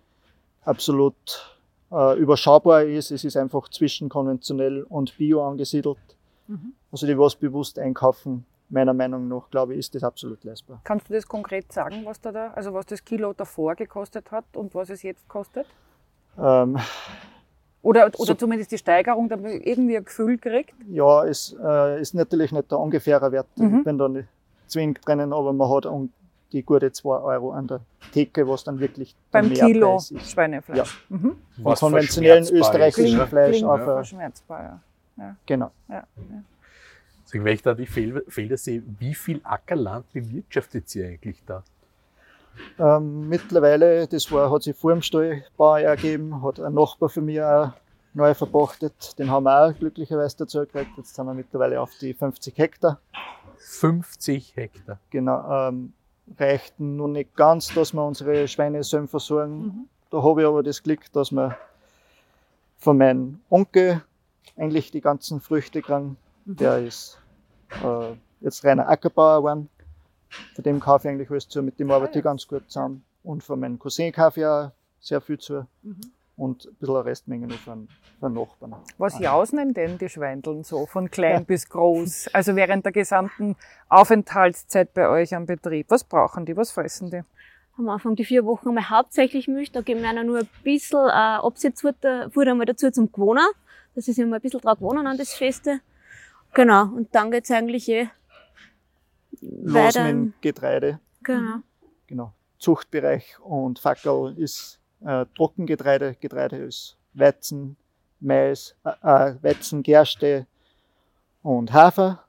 [0.64, 1.57] absolut
[1.92, 3.10] äh, überschaubar ist.
[3.10, 5.98] Es ist einfach zwischen konventionell und Bio angesiedelt.
[6.46, 6.72] Mhm.
[6.92, 10.80] Also die, was bewusst einkaufen, meiner Meinung nach, glaube ich, ist das absolut leistbar.
[10.84, 14.44] Kannst du das konkret sagen, was da, da also was das Kilo davor gekostet hat
[14.54, 15.66] und was es jetzt kostet?
[16.38, 16.78] Ähm,
[17.80, 20.74] Oder, oder So- zumindest die Steigerung, damit man irgendwie ein Gefühl kriegt?
[20.90, 23.46] ja, es äh, ist natürlich nicht der ungefähre Wert.
[23.56, 23.78] Mhm.
[23.78, 24.28] Ich bin da nicht
[24.66, 26.12] zwingend drinnen, aber man hat um
[26.52, 27.80] die gute 2 Euro an der
[28.12, 30.30] Theke, was dann wirklich Beim Kilo Mehrpreis ist.
[30.32, 31.06] Schweinefleisch.
[31.08, 31.36] Mhm.
[31.62, 33.26] Von konventionellen österreichischen?
[33.26, 34.80] Fleisch Klingt auf verschmerzbar,
[35.16, 35.36] ja.
[35.46, 35.70] Genau.
[35.88, 36.04] ja.
[37.24, 41.62] Also, wenn ich da die Fel- Felder sehe, wie viel Ackerland bewirtschaftet ihr eigentlich da?
[42.78, 47.46] Ähm, mittlerweile, das war, hat sich vor dem Stallbau ergeben, hat ein Nachbar von mir
[47.48, 47.72] auch
[48.14, 49.18] neu verpachtet.
[49.18, 50.90] Den haben wir auch glücklicherweise dazu gekriegt.
[50.96, 52.98] Jetzt sind wir mittlerweile auf die 50 Hektar.
[53.58, 54.98] 50 Hektar.
[55.10, 55.92] Genau, ähm,
[56.38, 59.58] reicht noch nicht ganz, dass wir unsere Schweine selber versorgen.
[59.58, 59.88] Mhm.
[60.10, 61.56] Da habe ich aber das Glück, dass wir
[62.78, 64.02] von meinem Onkel
[64.56, 66.16] eigentlich die ganzen Früchte kriegen.
[66.44, 67.18] Der ist
[67.82, 69.68] äh, jetzt reiner Ackerbauer geworden.
[70.54, 73.04] Von dem kaufe ich eigentlich alles zu, mit dem arbeite ich ganz gut zusammen.
[73.22, 75.66] Und von meinem Cousin kaufe ich auch sehr viel zu.
[75.82, 76.00] Mhm.
[76.38, 77.88] Und ein bisschen eine Restmenge noch von,
[78.20, 78.76] von Nachbarn.
[78.96, 82.28] Was jausen denn die Schweindeln so, von klein bis groß?
[82.32, 83.56] Also während der gesamten
[83.88, 85.86] Aufenthaltszeit bei euch am Betrieb.
[85.90, 86.56] Was brauchen die?
[86.56, 87.22] Was fressen die?
[87.76, 91.08] Am Anfang die vier Wochen einmal hauptsächlich Milch, da geben wir ihnen nur ein bisschen
[91.08, 93.46] äh, Absetzfutter Futter einmal dazu zum Gewohnen,
[93.96, 95.80] dass sie sich mal ein bisschen dran gewohnen an das Feste.
[96.54, 98.08] Genau, und dann geht's eigentlich eh
[99.40, 100.12] Los weiter.
[100.12, 101.00] mit Getreide.
[101.22, 101.58] Genau.
[102.06, 107.76] genau, Zuchtbereich und Fackel ist äh, Trockengetreide, Getreide ist Weizen,
[108.20, 110.46] Mais, äh, äh, Weizen, Gerste
[111.42, 112.24] und Hafer.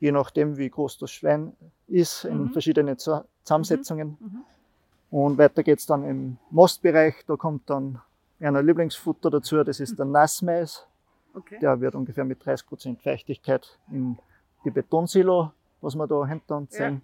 [0.00, 1.54] Je nachdem, wie groß das Schwein
[1.86, 2.50] ist, in Mhm.
[2.52, 4.16] verschiedene Zu- Zusammensetzungen.
[4.20, 4.44] Mhm.
[5.10, 7.14] Und weiter geht's dann im Mostbereich.
[7.26, 8.00] Da kommt dann
[8.38, 10.86] ein Lieblingsfutter dazu, das ist der Nassmais.
[11.34, 11.58] Okay.
[11.60, 14.18] Der wird ungefähr mit 30% Feuchtigkeit in
[14.64, 16.86] die Betonsilo, was wir da hinter uns Ja.
[16.90, 17.02] sehen,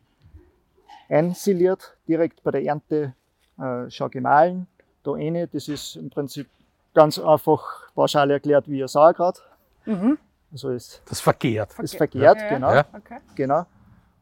[1.09, 3.14] einsiliert, direkt bei der Ernte
[3.59, 4.66] äh, schon gemahlen.
[5.03, 6.49] Da eine, das ist im Prinzip
[6.95, 9.42] ganz einfach pauschal erklärt wie ein Sauerkraut.
[9.85, 10.19] Mhm.
[10.53, 11.79] Also ist, Das verkehrt.
[11.81, 12.73] ist verkehrt, Ja, genau.
[12.73, 12.87] Ja.
[12.92, 13.19] Okay.
[13.35, 13.66] genau.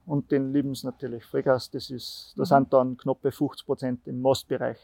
[0.07, 1.70] Und den lieben sie natürlich Vollgas.
[1.70, 2.47] Das ist, da Mhm.
[2.47, 4.79] sind dann knappe 50% im Mostbereich.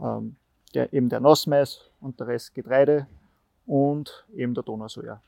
[0.00, 0.36] Ähm,
[0.74, 3.06] der, eben der Nassmais und der Rest Getreide
[3.66, 5.20] und eben der Donausoja.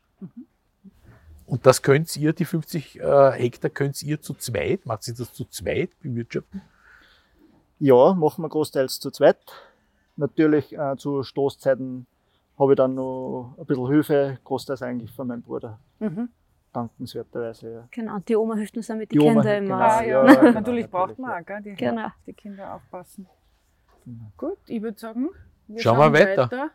[1.46, 5.32] Und das könnt ihr, die 50 äh, Hektar, könnt ihr zu zweit, macht ihr das
[5.34, 6.62] zu zweit bewirtschaften?
[7.84, 9.36] Ja, machen wir großteils zu zweit.
[10.16, 12.06] Natürlich äh, zu Stoßzeiten
[12.58, 16.30] habe ich dann noch ein bisschen Hilfe, großteils eigentlich von meinem Bruder, Mhm.
[16.72, 17.70] dankenswerterweise.
[17.74, 17.88] Ja.
[17.90, 19.60] Genau, die Oma hilft uns auch mit den Kindern immer.
[19.60, 22.08] genau, Ah, ja, ja, genau, natürlich braucht man auch, gell, die, Genau.
[22.26, 23.26] die Kinder aufpassen.
[24.06, 24.32] Genau.
[24.38, 25.28] Gut, ich würde sagen,
[25.68, 26.70] wir Schauen wir schauen weiter.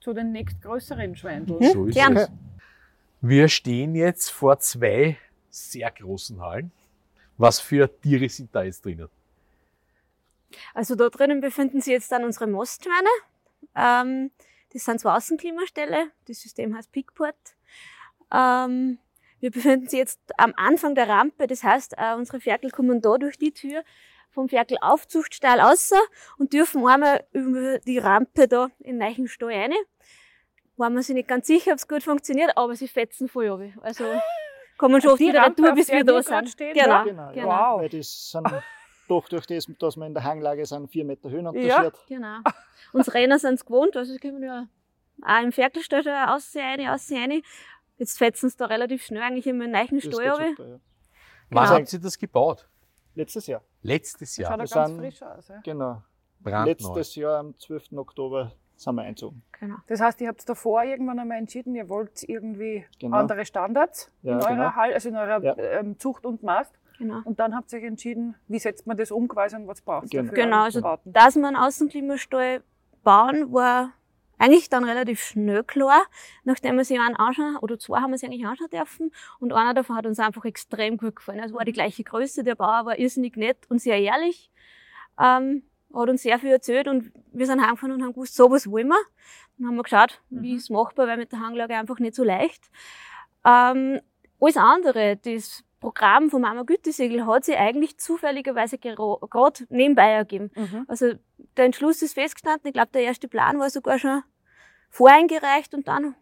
[0.00, 1.58] zu den nächstgrößeren Schweindeln.
[1.60, 1.72] Hm?
[1.72, 2.16] So ist Gern.
[2.18, 2.30] es.
[3.22, 5.16] Wir stehen jetzt vor zwei
[5.48, 6.70] sehr großen Hallen.
[7.38, 9.08] Was für Tiere sind da jetzt drinnen?
[10.74, 13.08] Also da drinnen befinden sich jetzt dann unsere Mostschweine.
[13.74, 14.30] Ähm,
[14.72, 16.10] das sind zwei Außenklimaställe.
[16.26, 17.36] Das System heißt Peakport.
[18.32, 18.98] Ähm,
[19.40, 21.46] wir befinden uns jetzt am Anfang der Rampe.
[21.46, 23.84] Das heißt, äh, unsere Ferkel kommen da durch die Tür
[24.30, 25.92] vom Ferkelaufzuchtstall raus
[26.38, 29.72] und dürfen einmal über die Rampe da in den neuen Stall rein.
[30.76, 33.80] Waren wir sich nicht ganz sicher, ob es gut funktioniert, aber sie fetzen voll runter.
[33.82, 34.04] Also
[34.76, 36.48] kommen schon oft Die wieder Rampe, retour, auf bis wir da sind.
[36.48, 37.04] stehen, genau?
[37.04, 37.46] Genau, genau.
[37.46, 37.80] Wow.
[37.80, 38.48] Weil das sind
[39.08, 41.34] doch durch das, dass wir in der Hanglage sind, vier Meter Ja.
[41.36, 41.92] Höhenunterschied.
[42.08, 42.38] Genau.
[42.92, 44.66] Uns Renner sind es gewohnt, also das können wir ja
[45.22, 47.42] auch im Ferkelstall schon aussehen, aussehen.
[47.98, 50.48] Jetzt fetzen sie da relativ schnell eigentlich immer in Das Stall runter.
[50.50, 50.78] super, ja.
[51.50, 51.78] Wann Genau.
[51.78, 52.68] habt ihr das gebaut?
[53.14, 53.62] Letztes Jahr.
[53.82, 54.50] Letztes Schaut Jahr.
[54.52, 55.48] ja wir ganz sind- frisch aus.
[55.48, 55.60] Ja.
[55.62, 56.02] Genau.
[56.40, 56.70] Brandneu.
[56.70, 57.96] Letztes Jahr am 12.
[57.98, 59.42] Oktober sind wir eingezogen.
[59.60, 59.76] Genau.
[59.86, 63.16] Das heißt, ihr habt davor irgendwann einmal entschieden, ihr wollt irgendwie Genau.
[63.18, 64.70] andere Standards Ja, in eurer genau.
[64.74, 65.56] Hall, also in eurer Ja.
[65.56, 66.74] ähm, Zucht und Mast.
[66.98, 67.20] Genau.
[67.24, 70.04] Und dann habt ihr euch entschieden, wie setzt man das um quasi und was braucht
[70.04, 70.30] es Genau.
[70.30, 70.44] dafür?
[70.44, 71.12] Genau, also Bauten?
[71.12, 72.62] dass wir einen Außenklimastall
[73.02, 73.92] bauen, war
[74.38, 76.02] eigentlich dann relativ schnell klar,
[76.44, 79.74] nachdem wir sich einen anschauen, oder zwei haben wir sie eigentlich anschauen dürfen, und einer
[79.74, 81.40] davon hat uns einfach extrem gut gefallen.
[81.40, 84.50] Es war die gleiche Größe, der Bauer war irrsinnig nett und sehr ehrlich,
[85.20, 85.62] ähm,
[85.94, 88.98] hat uns sehr viel erzählt und wir sind heimgefahren und haben gewusst, sowas wollen wir.
[89.58, 92.24] Dann haben wir geschaut, wie ist es machbar, weil mit der Hanglage einfach nicht so
[92.24, 92.68] leicht.
[93.44, 94.00] Ähm,
[94.40, 100.50] alles andere, das Programm vom Mama Gütesiegel hat sich eigentlich zufälligerweise gerade nebenbei ergeben.
[100.54, 100.86] Mhm.
[100.88, 101.12] Also
[101.58, 102.68] der Entschluss ist festgestanden.
[102.68, 104.22] Ich glaube, der erste Plan war sogar schon
[104.88, 106.14] voreingereicht und dann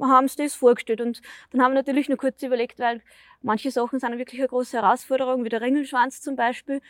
[0.00, 1.00] haben sie das vorgestellt.
[1.00, 3.02] Und dann haben wir natürlich nur kurz überlegt, weil
[3.42, 6.80] manche Sachen sind wirklich eine große Herausforderung, wie der Ringelschwanz zum Beispiel.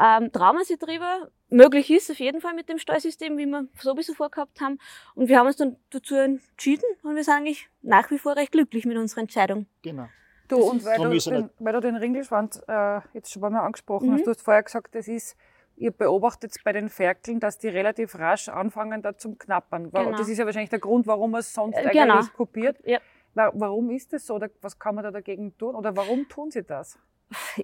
[0.00, 1.30] Ähm, trauen wir sie drüber?
[1.48, 4.78] Möglich ist auf jeden Fall mit dem Steuersystem, wie wir sowieso vorgehabt haben.
[5.14, 8.50] Und wir haben uns dann dazu entschieden und wir sind eigentlich nach wie vor recht
[8.50, 9.66] glücklich mit unserer Entscheidung.
[9.82, 10.08] Genau.
[10.48, 14.08] Du, und weil du, er den, weil du den Ringelschwanz äh, jetzt schon mal angesprochen
[14.10, 14.14] Mhm.
[14.14, 15.36] hast, du hast vorher gesagt, das ist,
[15.76, 19.90] ihr beobachtet bei den Ferkeln, dass die relativ rasch anfangen da zum Knappern.
[19.90, 20.16] Genau.
[20.16, 22.20] Das ist ja wahrscheinlich der Grund, warum man es sonst Äh, eigentlich genau.
[22.36, 22.78] kopiert.
[22.84, 22.98] Ja.
[23.34, 24.34] Wa- Warum ist das so?
[24.34, 25.74] Oder was kann man da dagegen tun?
[25.74, 26.98] Oder warum tun sie das?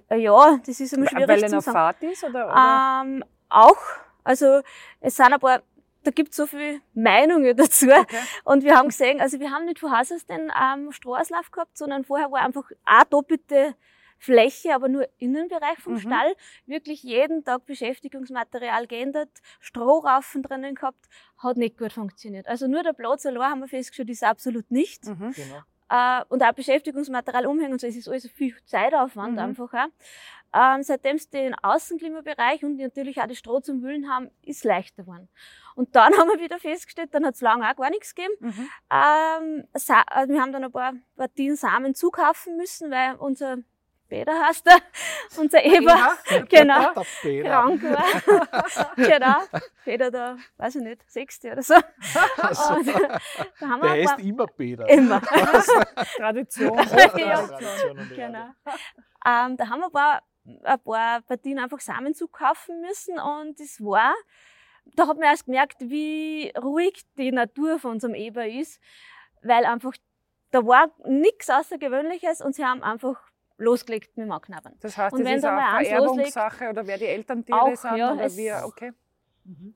[0.09, 1.63] Ja, das ist immer Weil schwierig er zu noch.
[1.63, 2.23] Fahrt ist?
[2.23, 3.01] Oder, oder?
[3.05, 3.77] Ähm, auch.
[4.23, 4.61] Also
[4.99, 5.61] es sind ein paar,
[6.03, 7.87] da gibt es so viele Meinungen dazu.
[7.89, 8.17] Okay.
[8.43, 11.77] Und wir haben gesehen, also wir haben nicht von Haus aus den ähm, Strohauslauf gehabt,
[11.77, 13.75] sondern vorher war einfach eine doppelte
[14.21, 15.99] Fläche, aber nur Innenbereich vom Mhm.
[15.99, 16.35] Stall.
[16.65, 19.29] Wirklich jeden Tag Beschäftigungsmaterial geändert,
[19.61, 21.07] Strohraufen drinnen gehabt,
[21.37, 22.45] hat nicht gut funktioniert.
[22.47, 25.05] Also nur der Platz allein haben wir festgestellt, ist absolut nicht.
[25.05, 25.31] Mhm.
[25.33, 25.61] genau.
[25.91, 29.39] Äh, und auch Beschäftigungsmaterial umhängen und so, es ist alles viel Zeitaufwand Mhm.
[29.39, 29.87] einfach auch.
[30.53, 35.03] Ähm, seitdem sie den Außenklimabereich und natürlich auch das Stroh zum Wühlen haben, ist leichter
[35.03, 35.29] geworden.
[35.75, 38.33] Und dann haben wir wieder festgestellt, dann hat es lange auch gar nichts gegeben.
[38.39, 38.69] Mhm.
[38.91, 43.57] Ähm, äh, wir haben dann ein paar Partien Samen zukaufen müssen, weil unser
[44.07, 44.77] Peter heißt er,
[45.39, 45.95] unser Eber,
[46.31, 47.47] Ja, genau, Der Peter.
[47.49, 48.95] krank war.
[48.95, 49.35] genau,
[49.83, 51.75] Peter der, weiß ich nicht, sechste oder so.
[52.37, 54.89] Also, Und, da haben wir der paar, heißt immer Peter.
[54.89, 55.21] immer.
[56.17, 56.73] Tradition.
[56.75, 56.85] Ja.
[56.85, 58.45] Tradition und Genau.
[59.27, 63.79] Ähm, da haben wir ein paar, ein paar Partien einfach Samenzug kaufen müssen und das
[63.83, 64.13] war,
[64.95, 68.79] da hat man erst gemerkt, wie ruhig die Natur von unserem Eber ist,
[69.43, 69.93] weil einfach,
[70.51, 73.21] da war nichts Außergewöhnliches und sie haben einfach
[73.57, 74.75] losgelegt mit dem Anknabbern.
[74.79, 77.97] Das heißt, Und das wenn ist da eine Vererbungssache oder wer die Elterntiere Auch, sind
[77.97, 78.93] ja, oder wie, okay.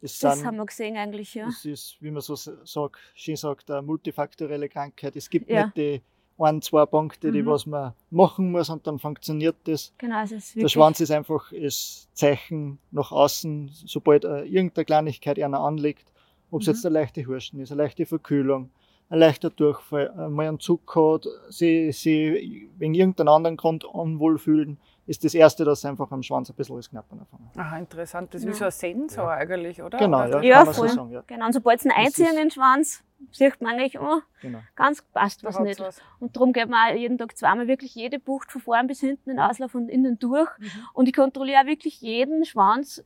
[0.02, 1.46] Das, Das sind, haben wir gesehen eigentlich, ja.
[1.46, 5.16] das ist, wie man so s- sagt, schön sagt, eine multifaktorielle Krankheit.
[5.16, 5.66] Es gibt Ja.
[5.66, 6.02] nicht die
[6.38, 7.48] ein, zwei Punkte, die Mhm.
[7.48, 9.94] was man machen muss und dann funktioniert das.
[9.98, 14.44] Genau, also es ist Der wirklich, Schwanz ist einfach das Zeichen nach außen, sobald äh,
[14.44, 16.06] irgendeine Kleinigkeit einer anlegt,
[16.52, 16.74] ob es Mhm.
[16.74, 18.72] jetzt eine leichte Husten ist, eine leichte Verkühlung,
[19.10, 24.78] ein leichter Durchfall, mal einen Zug hat, sie, sie wegen irgendeinem anderen Grund unwohl fühlen,
[25.06, 27.50] ist das Erste, dass einfach am Schwanz ein bisschen das Knappern anfangen.
[27.58, 28.34] Aha, interessant.
[28.34, 28.52] Das ist Ja.
[28.52, 29.98] wie so ein Sensor eigentlich, oder?
[29.98, 30.90] Genau, ja, Ja, kann man voll.
[30.90, 31.12] so sagen.
[31.12, 34.60] Ja, genau, und sobald ihn Das einziehen in den Schwanz, sieht man eigentlich, oh, genau.
[34.76, 35.80] ganz passt was nicht.
[35.80, 36.02] was.
[36.20, 39.30] Und darum geht man auch jeden Tag zweimal wirklich jede Bucht von vorn bis hinten
[39.32, 40.50] in den Auslauf und innen durch.
[40.60, 40.68] Mhm.
[40.94, 43.04] Und ich kontrolliere auch wirklich jeden Schwanz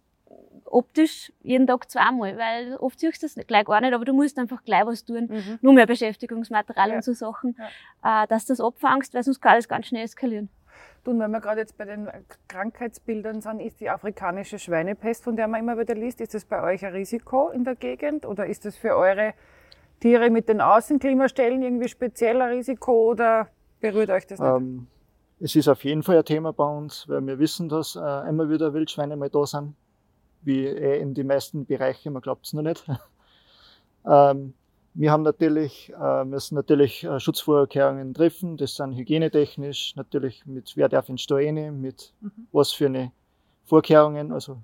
[0.65, 4.13] optisch jeden Tag zweimal, weil oft siehst du das nicht, gleich gar nicht, aber du
[4.13, 5.27] musst einfach gleich was tun.
[5.29, 5.59] Mhm.
[5.61, 6.95] Nur mehr Beschäftigungsmaterial Ja.
[6.97, 7.55] und so Sachen,
[8.03, 10.49] äh, dass du das abfangst, weil sonst kann das ganz schnell eskalieren.
[11.07, 12.09] Du, und wenn wir gerade jetzt bei den
[12.49, 16.61] Krankheitsbildern sind, ist die afrikanische Schweinepest, von der man immer wieder liest, ist das bei
[16.61, 19.33] euch ein Risiko in der Gegend oder ist das für eure
[20.01, 23.47] Tiere mit den Außenklimastellen irgendwie speziell ein Risiko oder
[23.79, 24.49] berührt euch das nicht?
[24.49, 24.87] Ähm,
[25.39, 28.49] es ist auf jeden Fall ein Thema bei uns, weil wir wissen, dass äh, immer
[28.49, 29.75] wieder Wildschweine mal da sind,
[30.41, 32.85] wie eh in die meisten Bereiche, man glaubt es noch nicht.
[34.05, 34.55] ähm,
[34.99, 40.89] wir haben natürlich, äh, müssen natürlich äh, Schutzvorkehrungen treffen, das sind hygienetechnisch, natürlich mit wer
[40.89, 42.31] darf in rein, mit Mhm.
[42.51, 43.11] was für eine
[43.65, 44.57] Vorkehrungen, also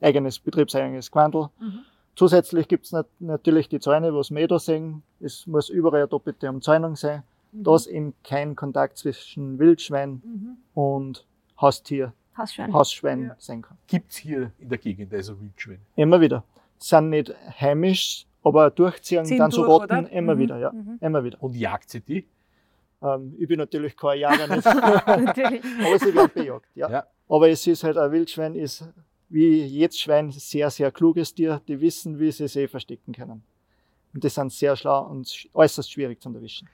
[0.00, 1.48] eigenes betriebseigenes Quandel.
[1.60, 1.80] Mhm.
[2.14, 5.02] Zusätzlich gibt es nat natürlich die Zäune, was wir eh da sehen.
[5.20, 10.56] Es muss überall eine doppelte Umzäunung sein dass eben kein Kontakt zwischen Wildschwein Mhm.
[10.74, 11.24] und
[11.58, 12.72] Haustier, Hausschwein.
[12.72, 13.36] Hausschwein Ja.
[13.38, 13.78] sein kann.
[13.86, 15.78] Gibt es hier in der Gegend also Wildschweine?
[15.94, 16.44] Immer wieder.
[16.78, 20.12] Sind nicht heimisch, aber durchziehen Ziehen dann so durch, Rotten oder?
[20.12, 20.38] immer Mhm.
[20.38, 20.72] wieder, ja.
[20.72, 20.98] Mhm.
[21.00, 21.42] Immer wieder.
[21.42, 22.28] Und jagt sie die?
[23.02, 25.62] Ähm, ich bin natürlich kein Natürlich.
[25.84, 26.88] aber sie werden bejagt, ja.
[26.88, 27.06] Ja.
[27.28, 28.88] Aber es ist halt, ein Wildschwein ist
[29.28, 33.42] wie jedes Schwein sehr, sehr kluges Tier, die wissen, wie sie sich verstecken können.
[34.14, 36.68] Und die sind sehr schlau und äußerst schwierig zu erwischen.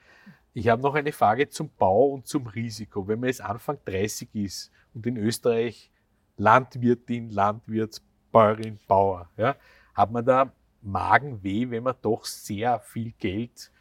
[0.53, 3.07] Ich habe noch eine Frage zum Bau und zum Risiko.
[3.07, 5.89] Wenn man jetzt Anfang 30 ist und in Österreich
[6.37, 7.99] Landwirtin, Landwirt,
[8.31, 9.55] Bäuerin, Bauer, ja,
[9.95, 10.53] hat man da
[10.83, 13.71] Magenweh, wenn man doch sehr viel Geld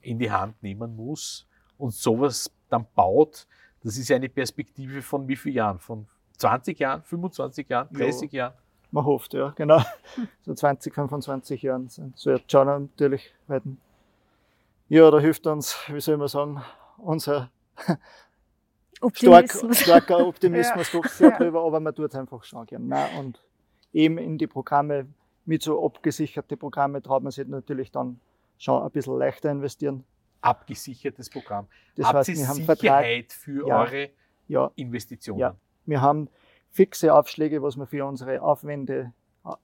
[0.00, 1.46] in die Hand nehmen muss
[1.78, 3.46] und sowas dann baut.
[3.82, 5.78] Das ist eine Perspektive von wie vielen Jahren?
[5.78, 8.38] Von 20 Jahren, 25 Jahren, 30 ja.
[8.38, 8.54] Jahren?
[8.90, 9.80] Man hofft, ja, genau.
[10.42, 12.18] So 20, 25 Jahren sind.
[12.18, 13.80] So jetzt schauen natürlich werden.
[14.88, 16.62] Ja, da hilft uns, wie soll man sagen,
[16.98, 17.50] unser
[19.00, 19.78] Optimismus.
[19.78, 21.00] Stark, starker Optimismus ja.
[21.00, 22.88] doch sehr drüber, aber man tut es einfach schon gern.
[22.88, 23.42] Nein, und
[23.92, 25.06] eben in die Programme,
[25.44, 28.20] mit so abgesicherte Programme traut man sich natürlich dann
[28.58, 30.04] schon ein bisschen leichter investieren.
[30.42, 31.66] Abgesichertes Programm.
[31.96, 34.10] Das Habt heißt, wir haben Sicherheit Vertrag, für ja, eure
[34.48, 35.38] ja, Investitionen?
[35.38, 36.28] Ja, wir haben
[36.70, 39.12] fixe Aufschläge, was wir für unsere Aufwände,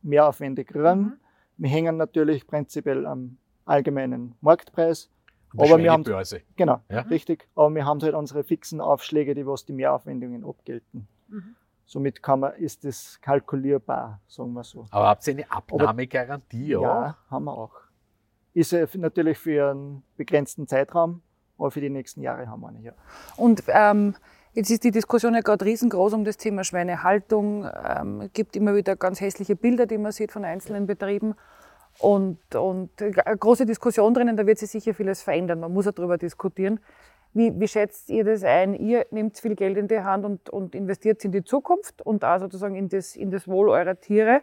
[0.02, 1.00] Mehraufwände kriegen.
[1.00, 1.12] Mhm.
[1.58, 5.10] Wir hängen natürlich prinzipiell am allgemeinen Marktpreis.
[5.56, 6.42] aber wir haben, Börse.
[6.56, 7.00] Genau, ja?
[7.02, 7.48] richtig.
[7.54, 11.08] Aber wir haben halt unsere fixen Aufschläge, die was die Mehraufwendungen abgelten.
[11.28, 11.56] Mhm.
[11.86, 14.86] Somit kann man, ist das kalkulierbar, sagen wir so.
[14.90, 16.82] Aber habt ihr eine Abnahmegarantie auch?
[16.82, 17.74] Ja, haben wir auch.
[18.54, 21.22] Ist natürlich für einen begrenzten Zeitraum,
[21.56, 22.92] aber für die nächsten Jahre haben wir eine, ja.
[23.36, 24.16] Und ähm,
[24.56, 27.68] Jetzt ist die Diskussion ja gerade riesengroß um das Thema Schweinehaltung.
[27.86, 31.34] Ähm, es gibt immer wieder ganz hässliche Bilder, die man sieht von einzelnen Betrieben.
[31.98, 35.60] Und, und eine große Diskussion drinnen, da wird sich sicher vieles verändern.
[35.60, 36.80] Man muss ja darüber diskutieren.
[37.36, 38.72] Wie, wie schätzt ihr das ein?
[38.72, 42.38] Ihr nehmt viel Geld in die Hand und, und investiert in die Zukunft und auch
[42.38, 44.40] sozusagen in das, in das Wohl eurer Tiere.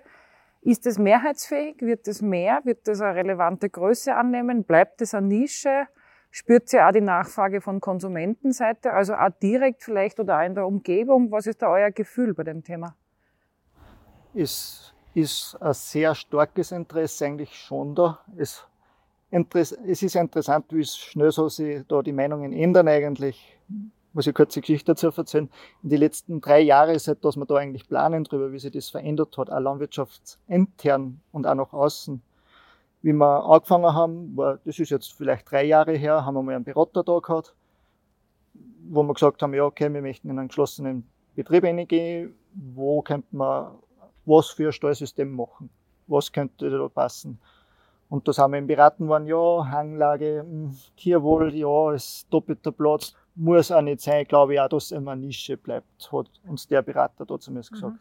[0.61, 1.81] Ist das mehrheitsfähig?
[1.81, 2.61] Wird das mehr?
[2.65, 4.63] Wird das eine relevante Größe annehmen?
[4.63, 5.87] Bleibt das eine Nische?
[6.29, 10.67] Spürt ihr auch die Nachfrage von Konsumentenseite, also auch direkt vielleicht oder auch in der
[10.67, 11.31] Umgebung?
[11.31, 12.95] Was ist da euer Gefühl bei dem Thema?
[14.35, 18.19] Ist, ist ein sehr starkes Interesse eigentlich schon da.
[18.37, 18.67] Es,
[19.53, 19.71] es
[20.03, 23.57] ist interessant, wie schnell so sich da die Meinungen ändern eigentlich.
[24.13, 25.49] Muss ich kurz die Geschichte dazu erzählen.
[25.81, 28.89] In den letzten drei Jahren, seit dass wir da eigentlich planen drüber, wie sich das
[28.89, 32.21] verändert hat, auch landwirtschaftsintern und auch nach außen
[33.03, 36.55] wie wir angefangen haben, war, das ist jetzt vielleicht drei Jahre her, haben wir mal
[36.55, 37.53] einen Berater da gehabt,
[38.89, 43.35] wo wir gesagt haben, ja, okay, wir möchten in einen geschlossenen Betrieb reingehen, wo könnte
[43.35, 43.73] man
[44.25, 45.69] was für ein Stallsystem machen,
[46.07, 47.39] was könnte da passen.
[48.13, 53.15] Und da sind wir im Beraten worden, ja, Hanglage, hm, Tierwohl, ja, ist doppelter Platz,
[53.33, 56.67] muss auch nicht sein, glaube ich auch, dass es immer eine Nische bleibt, hat uns
[56.67, 57.75] der Berater da zumindest mhm.
[57.75, 57.95] gesagt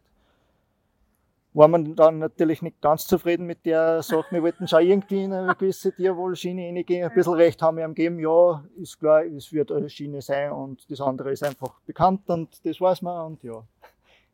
[1.55, 4.25] war man dann natürlich nicht ganz zufrieden mit der Sache.
[4.31, 7.07] Wir wollten schon irgendwie in eine gewisse Tierwohlschiene reingehen.
[7.07, 8.19] Ein bisschen recht haben wir ihm gegeben.
[8.21, 12.65] Ja, ist klar, es wird eine Schiene sein und das andere ist einfach bekannt und
[12.65, 13.63] das weiß man und ja,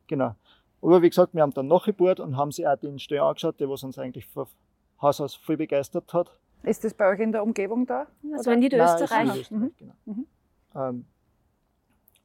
[0.07, 0.35] genau.
[0.81, 3.69] Aber wie gesagt, wir haben dann nachgebohrt und haben sich auch den Stall angeschaut, der
[3.69, 4.47] was uns eigentlich von
[5.01, 6.31] Haus aus voll begeistert hat.
[6.63, 8.07] Ist das bei euch in der Umgebung da?
[8.33, 9.27] Also in Niederösterreich?
[9.27, 9.71] Nein, in Niederösterreich mhm.
[9.77, 9.93] genau.
[10.05, 10.25] Mhm.
[10.75, 11.05] Ähm,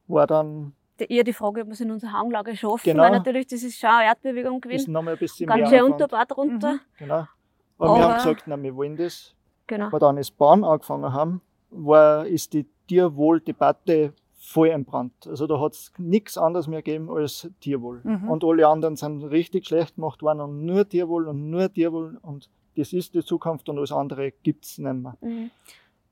[0.07, 3.03] war dann eher die Frage, ob wir es in unserer Hanglage schaffen, genau.
[3.03, 4.95] weil natürlich das ist schon eine Erdbewegung gewesen.
[4.95, 6.73] Ist ein bisschen Ganz schön Unterbad runter.
[6.73, 6.79] Mhm.
[6.99, 7.15] Genau.
[7.15, 7.29] Aber,
[7.77, 9.35] Aber, wir haben gesagt, nein, wir wollen das.
[9.67, 9.91] Genau.
[9.91, 15.27] wir dann das Bauen angefangen haben, war, ist die Tierwohldebatte voll entbrannt.
[15.27, 18.01] Also da hat es nichts anderes mehr gegeben als Tierwohl.
[18.03, 18.29] Mhm.
[18.29, 22.49] Und alle anderen sind richtig schlecht gemacht worden und nur Tierwohl und nur Tierwohl und
[22.75, 25.17] das ist die Zukunft und alles andere gibt es nicht mehr.
[25.21, 25.51] Mhm.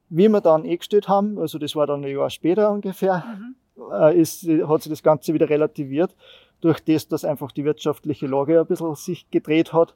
[0.10, 3.56] Wie wir dann eingestellt haben, also das war dann ein Jahr später ungefähr, mhm
[3.91, 6.15] äh, ist, hat sich das Ganze wieder relativiert,
[6.62, 9.95] durch das, dass einfach die wirtschaftliche Lage ein bisschen sich gedreht hat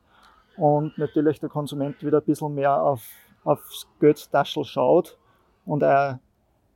[0.58, 3.08] und natürlich der Konsument wieder ein bisschen mehr auf,
[3.44, 5.18] aufs Geldtaschel schaut
[5.66, 6.18] und auch,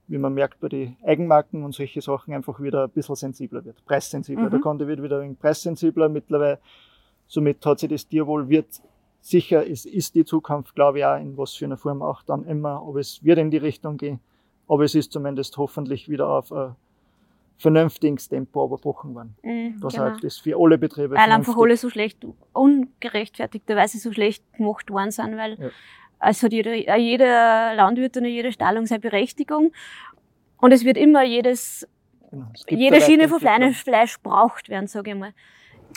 [0.08, 3.84] wie man merkt, bei den Eigenmarken und solche Sachen einfach wieder ein bisschen sensibler wird,
[3.86, 4.46] preissensibler.
[4.46, 4.52] Mhm.
[4.52, 6.60] Der Kunde wird wieder ein preissensibler mittlerweile.
[7.28, 8.68] Somit hat sich das Tierwohl wird
[9.22, 12.44] sicher, es ist die Zukunft, glaube ich, auch in was für einer Form auch dann
[12.46, 14.20] immer, aber es wird in die Richtung gehen.
[14.68, 16.76] Aber es ist zumindest hoffentlich wieder auf ein
[17.58, 19.36] vernünftiges Tempo überbrochen worden.
[19.44, 20.06] Mhm, das genau.
[20.06, 21.16] halt das für alle Betriebe.
[21.16, 25.70] Weil einfach alle so schlecht, ungerechtfertigterweise so schlecht gemacht worden sind, weil ja.
[26.20, 29.72] es hat jeder, jeder Landwirt und jede Stallung seine Berechtigung.
[30.58, 31.88] Und es wird immer jedes,
[32.30, 32.48] genau.
[32.68, 35.34] jede Schiene von Fleisch braucht werden, sage ich mal.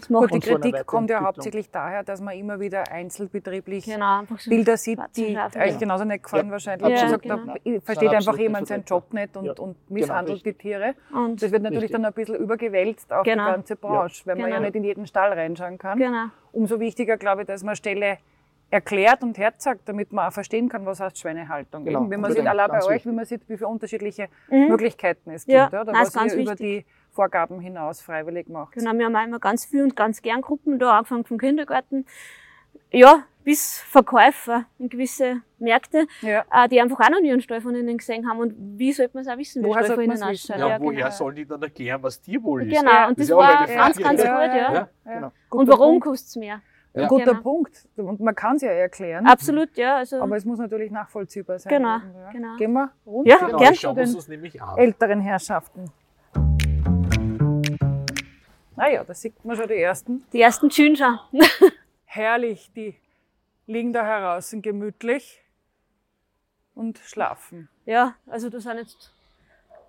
[0.08, 4.76] Gut, die Kritik kommt ja hauptsächlich daher, dass man immer wieder einzelbetrieblich genau, so Bilder
[4.76, 6.88] sieht, die euch genauso nicht gefallen ja, wahrscheinlich.
[6.88, 7.36] Ja, gesagt, genau.
[7.46, 10.94] Da versteht einfach jemand seinen Job nicht und, ja, und misshandelt genau, die Tiere.
[11.12, 11.96] Und das wird natürlich richtig.
[11.96, 13.46] dann ein bisschen übergewälzt auf genau.
[13.46, 14.66] die ganze Branche, weil man ja genau.
[14.66, 15.98] nicht in jeden Stall reinschauen kann.
[15.98, 16.26] Genau.
[16.52, 18.18] Umso wichtiger, glaube ich, dass man Stelle
[18.70, 21.84] erklärt und herzagt, damit man auch verstehen kann, was heißt Schweinehaltung.
[21.84, 22.10] Genau.
[22.10, 24.68] Wenn man sieht, allein bei euch, wie man sieht, wie viele unterschiedliche mhm.
[24.68, 25.92] Möglichkeiten es gibt, ja, oder?
[25.92, 26.84] was ihr über die
[27.14, 28.72] Vorgaben hinaus freiwillig macht.
[28.72, 32.04] Genau, wir haben immer ganz viel und ganz gern Gruppen da, angefangen vom Kindergarten.
[32.90, 36.44] Ja, bis Verkäufer in gewisse Märkte, Ja.
[36.52, 38.38] äh, die einfach auch noch nie einen Stall von ihnen gesehen haben.
[38.40, 40.58] Und wie sollte man es auch wissen, wie Stall von ihnen ausschaut?
[40.58, 41.10] Ja, Ja, woher genau.
[41.10, 42.78] sollen die dann erklären, was Tierwohl ist?
[42.78, 44.02] Genau, Das und das ist ja auch war ganz, Frage.
[44.02, 44.72] ganz gut, Ja, ja.
[44.74, 44.88] Ja.
[45.14, 45.32] Genau.
[45.50, 46.60] Und warum kostet es mehr?
[46.96, 47.08] Ja.
[47.08, 47.40] Guter Genau.
[47.42, 47.88] Punkt.
[47.96, 49.26] Und man kann es ja erklären.
[49.26, 49.96] Absolut, ja.
[49.96, 51.70] Also, Aber es muss natürlich nachvollziehbar sein.
[51.70, 52.30] Genau, Ja.
[52.32, 52.56] genau.
[52.56, 53.72] Gehen wir runter Ja, Genau, gern.
[53.72, 54.78] ich schauen wir uns das nämlich an.
[54.78, 55.86] älteren Herrschaften.
[58.76, 60.24] Naja, da sieht man schon die ersten.
[60.32, 61.18] die ersten Schön schon.
[62.06, 62.96] Herrlich, die
[63.66, 65.40] liegen da heraus, gemütlich
[66.74, 67.68] und schlafen.
[67.86, 69.12] ja, also da sind jetzt,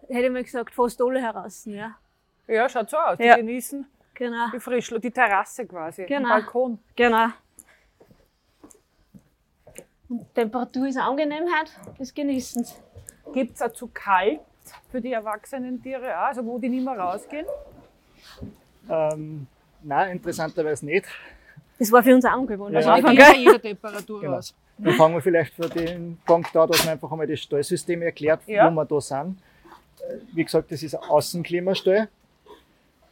[0.08, 1.66] hätte ich mal gesagt, fast alle heraus.
[1.66, 1.96] Ja,
[2.48, 3.18] Ja, schaut so aus.
[3.18, 3.36] Die Ja.
[3.38, 6.20] genießen genau, die Frischluft, die Terrasse quasi, Genau.
[6.20, 6.80] den Balkon.
[6.96, 7.28] genau.
[10.08, 12.76] Und die Temperatur ist angenehm heute, das genießen sie.
[13.34, 14.40] Gibt es auch zu kalt
[14.92, 17.48] für die erwachsenen Tiere auch, also wo die nicht mehr rausgehen?
[18.90, 19.48] Ähm,
[19.84, 21.06] nein, interessanterweise nicht.
[21.80, 22.74] Das war für uns auch ungewohnt.
[22.74, 22.94] Ja, ja.
[22.94, 23.34] Anfang, gehen gell?
[23.34, 24.34] bei jeder Temperatur Genau.
[24.36, 24.54] raus.
[24.78, 28.42] Dann fangen wir vielleicht für den Punkt an, dass man einfach einmal das Stallsystem erklärt,
[28.48, 28.70] Ja.
[28.70, 29.38] wo wir da sind.
[30.34, 32.10] Wie gesagt, das ist ein Außenklimastall.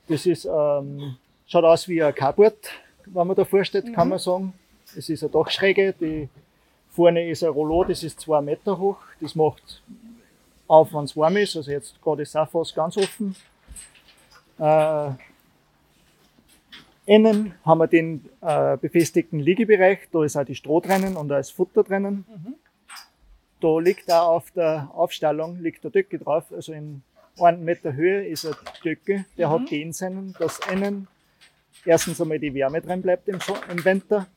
[0.08, 1.16] Das ist, ähm,
[1.48, 2.70] schaut aus wie ein Carport,
[3.06, 4.54] wenn man da vorsteht, kann man sagen.
[4.96, 6.30] Es ist eine Dachschräge, die
[6.92, 8.98] vorne ist ein Rollo, das ist zwei Meter hoch.
[9.22, 9.82] Das macht
[10.68, 11.56] auf, wenn es warm ist.
[11.56, 13.36] Also jetzt gerade ist es auch fast ganz offen.
[14.60, 15.10] Äh,
[17.06, 21.38] Innen haben wir den äh, befestigten Liegebereich, da ist auch die Stroh drinnen und da
[21.38, 22.26] ist Futter drinnen.
[23.60, 27.02] Da liegt auch auf der Aufstellung liegt der Decke drauf, also in
[27.40, 31.08] einem Meter Höhe ist ein Decke, der hat den Sinn, dass innen
[31.86, 34.28] erstens einmal die Wärme drin bleibt im, so im Winter,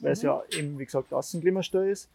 [0.00, 2.08] weil es ja eben, wie gesagt, Außenklimastall ist.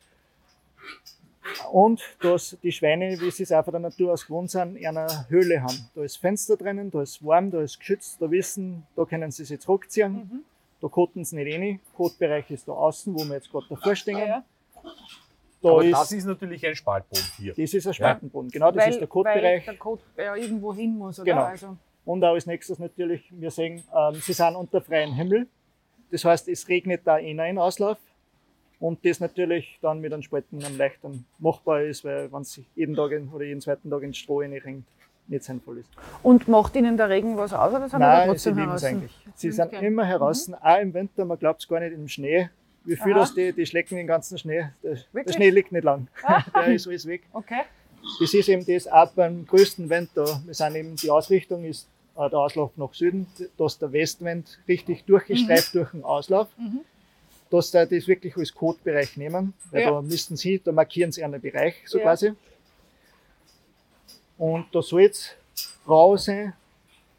[1.71, 4.87] Und dass die Schweine, wie sie es auch von der Natur aus gewohnt sind, in
[4.87, 5.89] einer Höhle haben.
[5.95, 9.45] Da ist Fenster drinnen, da ist warm, da ist geschützt, da wissen, da können sie
[9.45, 10.43] sich zurückziehen.
[10.81, 11.79] Da koten sie nicht rein.
[11.95, 14.17] Kotbereich ist da außen, wo wir jetzt gerade davor stehen.
[14.17, 14.43] Ah, ja.
[15.61, 17.53] Da Aber ist, das ist natürlich ein Spaltboden hier.
[17.55, 18.51] das ist ein Spaltenboden.
[18.51, 19.65] Genau, das weil, ist der Weil Kotbereich.
[19.65, 21.31] der Kot ja irgendwo hin muss, oder?
[21.31, 21.43] Genau.
[21.43, 25.47] Also, Und auch als nächstes natürlich, wir sehen, ähm, sie sind unter freiem Himmel.
[26.11, 27.97] Das heißt, es regnet da in einen Auslauf.
[28.83, 32.97] Und das natürlich dann mit einem Spalten am leichteren machbar ist, weil wenn es jeden
[32.97, 34.83] Tag in, oder jeden zweiten Tag ins Stroh reinringt,
[35.29, 35.89] nicht sinnvoll ist.
[36.21, 38.81] und macht Ihnen der Regen was aus oder sind Sie Nein, sie trotzdem lieben es
[38.81, 38.97] draußen?
[38.97, 39.27] eigentlich.
[39.35, 39.85] Sie sind gern.
[39.85, 42.49] immer heraus, auch im Winter, man glaubt es gar nicht im Schnee.
[42.83, 43.19] Wie viel Aha.
[43.21, 44.65] das die, die schlecken den ganzen Schnee.
[44.83, 45.31] Der, der?
[45.31, 46.09] Schnee liegt nicht lang.
[46.53, 47.21] der ist alles weg.
[47.31, 47.61] Okay.
[48.19, 50.41] Das ist eben das auch beim größten Wind da.
[50.45, 53.27] Wir sind eben, die Ausrichtung ist äh, der Auslauf nach Süden,
[53.57, 56.49] dass der Westwind richtig durchgestreift durch den Auslauf.
[56.57, 56.81] Mhm.
[57.53, 59.91] Dass da das wirklich als Codebereich nehmen, weil Ja.
[59.91, 62.05] da müssten sie, da markieren sie einen Bereich, so Ja.
[62.05, 62.31] quasi.
[64.39, 65.29] Und da soll es
[65.87, 66.53] rau sein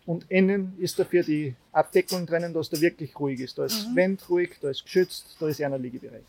[0.07, 3.57] und innen ist dafür die Abdeckung drinnen, dass da wirklich ruhig ist.
[3.59, 3.97] Da ist Mhm.
[3.97, 6.23] Wind ruhig, da ist geschützt, da ist einer Liegebereich.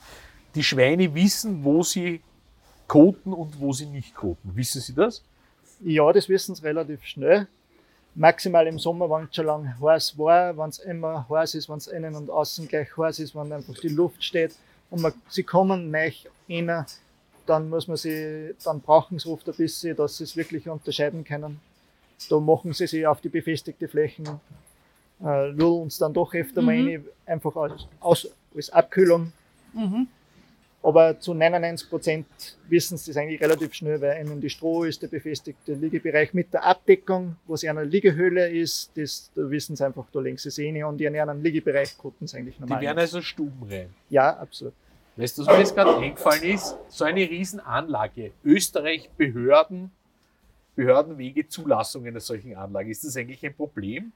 [0.53, 2.21] Die Schweine wissen, wo sie
[2.87, 4.55] koten und wo sie nicht koten.
[4.55, 5.23] Wissen Sie das?
[5.81, 7.47] Ja, das wissen sie relativ schnell.
[8.15, 11.77] Maximal im Sommer, wenn es schon lang heiß war, wenn es immer heiß ist, wenn
[11.77, 14.55] es innen und außen gleich heiß ist, wenn einfach die Luft steht
[14.89, 16.85] und man, sie kommen nicht rein,
[17.45, 21.23] dann muss man sie, dann brauchen sie oft ein bisschen, dass sie es wirklich unterscheiden
[21.23, 21.59] können.
[22.29, 24.39] Da machen sie sich auf die befestigte Flächen,
[25.23, 29.33] äh, lullen es dann doch öfter mal rein, einfach als, aus, als Abkühlung.
[29.73, 30.07] Mhm.
[30.85, 32.27] Aber zu 99 Prozent
[32.69, 36.53] wissen sie das eigentlich relativ schnell, weil ihnen die Stroh ist der befestigte Liegebereich mit
[36.53, 40.67] der Abdeckung, wo sie eine Liegehöhle ist, das, da wissen sie einfach, da sie sich
[40.67, 42.81] rein und in einem Liegebereich gucken sie eigentlich Die normal.
[42.81, 43.89] werden also stubenrein.
[44.09, 44.73] ja, absolut.
[45.15, 46.77] Weißt du, was mir jetzt gerade eingefallen ist?
[46.89, 48.31] So eine Riesenanlage.
[48.43, 49.91] Österreich Behörden,
[50.75, 52.91] Behördenwege, Zulassung einer solchen Anlage.
[52.91, 54.11] Ist das eigentlich ein Problem?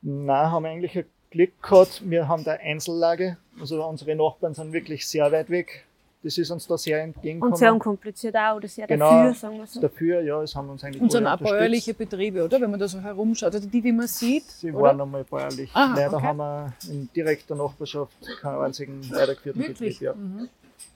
[0.00, 2.02] Na, haben wir eigentlich ein Glück gehabt.
[2.08, 3.36] Wir haben da Einzellage.
[3.60, 5.84] Also unsere Nachbarn sind wirklich sehr weit weg.
[6.22, 7.52] Das ist uns da sehr entgegengekommen.
[7.52, 9.10] Und sehr unkompliziert auch, oder sehr Genau.
[9.10, 9.80] dafür, sagen wir so.
[9.80, 12.60] Dafür, ja, es haben uns eigentlich Und sind auch bäuerliche Betriebe, oder?
[12.60, 13.52] Wenn man da so herumschaut.
[13.52, 14.48] Also die, die man sieht.
[14.48, 14.82] Sie oder?
[14.82, 15.70] waren einmal bäuerlich.
[15.74, 16.26] Aha, Leider okay.
[16.26, 19.98] haben wir in direkter Nachbarschaft keinen einzigen weitergeführten Wirklich?
[19.98, 20.00] Betrieb.
[20.00, 20.14] Ja.
[20.14, 20.48] Mhm.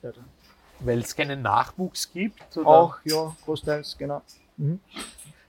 [0.02, 0.20] Leider.
[0.80, 2.56] Weil es keinen Nachwuchs gibt?
[2.56, 2.66] Oder?
[2.68, 4.22] Auch, ja, großteils, genau.
[4.58, 4.78] Mhm.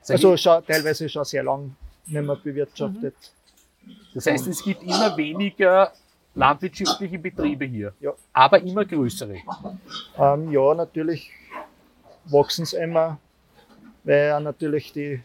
[0.07, 1.75] Also schon, teilweise schon sehr lang
[2.07, 3.13] nicht mehr bewirtschaftet.
[4.13, 5.91] Das heißt, es gibt immer weniger
[6.35, 7.93] landwirtschaftliche Betriebe hier.
[7.99, 8.11] Ja.
[8.33, 9.37] Aber immer größere.
[10.17, 11.31] Ähm, ja, natürlich
[12.25, 13.17] wachsen sie immer,
[14.03, 15.21] weil ja natürlich die,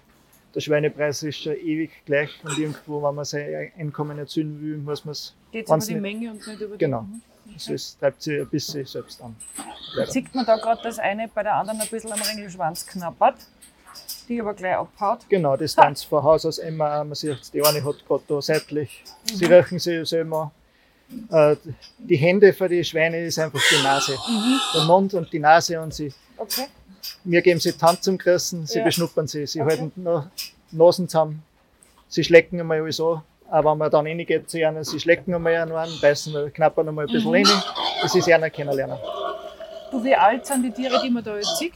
[0.54, 5.04] der Schweinepreis ist schon ewig gleich und irgendwo, wenn man sein Einkommen erzielen will, muss
[5.04, 7.06] man es, Geht es über die nicht- Menge und nicht über die genau,
[7.52, 9.34] also es treibt sich ein bisschen selbst an.
[9.94, 10.10] Leider.
[10.10, 13.36] Sieht man da gerade, dass eine bei der anderen ein bisschen am Ringelschwanz knappert,
[14.32, 15.20] die aber gleich abhaut.
[15.28, 17.04] Genau, das tanzt von Haus aus immer.
[17.04, 19.52] Man sieht, die eine hat gerade da seitlich, sie Mhm.
[19.52, 20.50] riechen sie selber.
[21.30, 21.56] Äh,
[21.98, 24.16] die Hände für die Schweine ist einfach die Nase.
[24.74, 26.66] Der Mund und die Nase und sie, Okay.
[27.24, 28.84] wir geben sie die Hand zum Küssen, sie Ja.
[28.84, 29.70] beschnuppern sie, sie Okay.
[29.78, 30.26] halten noch
[30.70, 31.42] Nasen zusammen,
[32.08, 33.22] sie schlecken einmal alles an.
[33.50, 37.04] Aber wenn man dann reingeht zu ihnen, sie schlecken einmal einen an, beißen, knappern einmal
[37.06, 37.46] ein bisschen Mhm.
[37.46, 37.62] rein.
[38.00, 38.96] Das ist einer kennenlernen.
[39.90, 41.74] Du, wie alt sind die Tiere, die man da jetzt sieht?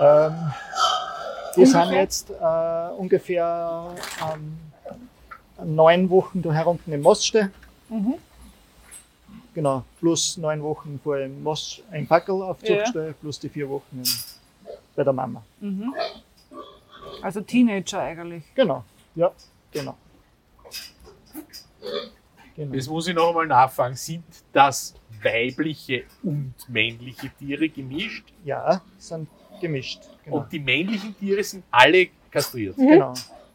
[0.00, 0.52] Ähm,
[1.56, 1.84] Ungefähr?
[1.86, 3.94] sind jetzt äh, ungefähr
[4.32, 4.58] ähm,
[5.74, 7.50] neun Wochen da herunten im Moststall.
[7.88, 8.14] Mhm.
[9.54, 12.76] Genau, plus neun Wochen vor im Most, im Packel auf Ja.
[12.78, 14.08] Zuchtstall, plus die vier Wochen in,
[14.96, 15.42] bei der Mama.
[15.60, 15.94] Mhm.
[17.20, 18.44] Also Teenager eigentlich.
[18.54, 18.84] Genau,
[19.14, 19.30] ja,
[19.70, 19.96] genau.
[22.56, 22.74] genau.
[22.74, 23.94] Jetzt muss ich noch einmal nachfragen.
[23.94, 28.24] Sind das weibliche und männliche Tiere gemischt?
[28.44, 29.28] Ja, sind
[29.62, 30.02] gemischt.
[30.24, 30.36] Genau.
[30.38, 32.76] Und die männlichen Tiere sind alle kastriert.
[32.76, 33.14] genau.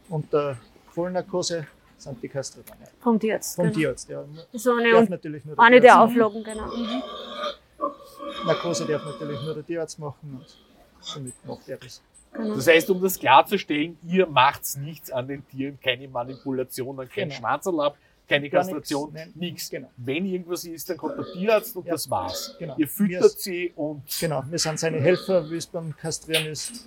[0.09, 0.57] Und der
[0.91, 2.65] Vollnarkose sind die kastriert.
[2.99, 3.55] Vom Tierarzt.
[3.55, 3.77] Vom genau.
[3.77, 4.23] Tierarzt, ja.
[4.51, 6.01] Das ist eine, Darf natürlich nur eine der.
[6.01, 6.69] Auflagen, genau.
[8.45, 10.45] Narkose darf natürlich nur der Tierarzt machen und
[11.01, 12.01] somit macht er das.
[12.33, 12.55] genau.
[12.55, 17.39] Das heißt, um das klarzustellen, ihr macht nichts an den Tieren, keine Manipulationen, kein Genau.
[17.39, 17.97] Schwanzerlapp,
[18.27, 19.69] keine Kastration, nichts.
[19.69, 19.89] Genau.
[19.97, 21.93] Wenn irgendwas ist, dann kommt der Tierarzt und Ja.
[21.93, 22.55] das war's.
[22.59, 22.75] Genau.
[22.77, 26.85] Ihr füttert Wir- sie und Genau, wir sind seine Helfer, wie es beim Kastrieren ist.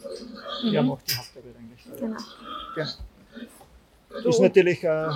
[0.73, 1.85] Er macht die Hauptarbeit eigentlich.
[1.99, 2.17] Genau.
[2.75, 4.29] Genau.
[4.29, 5.09] Ist natürlich, äh,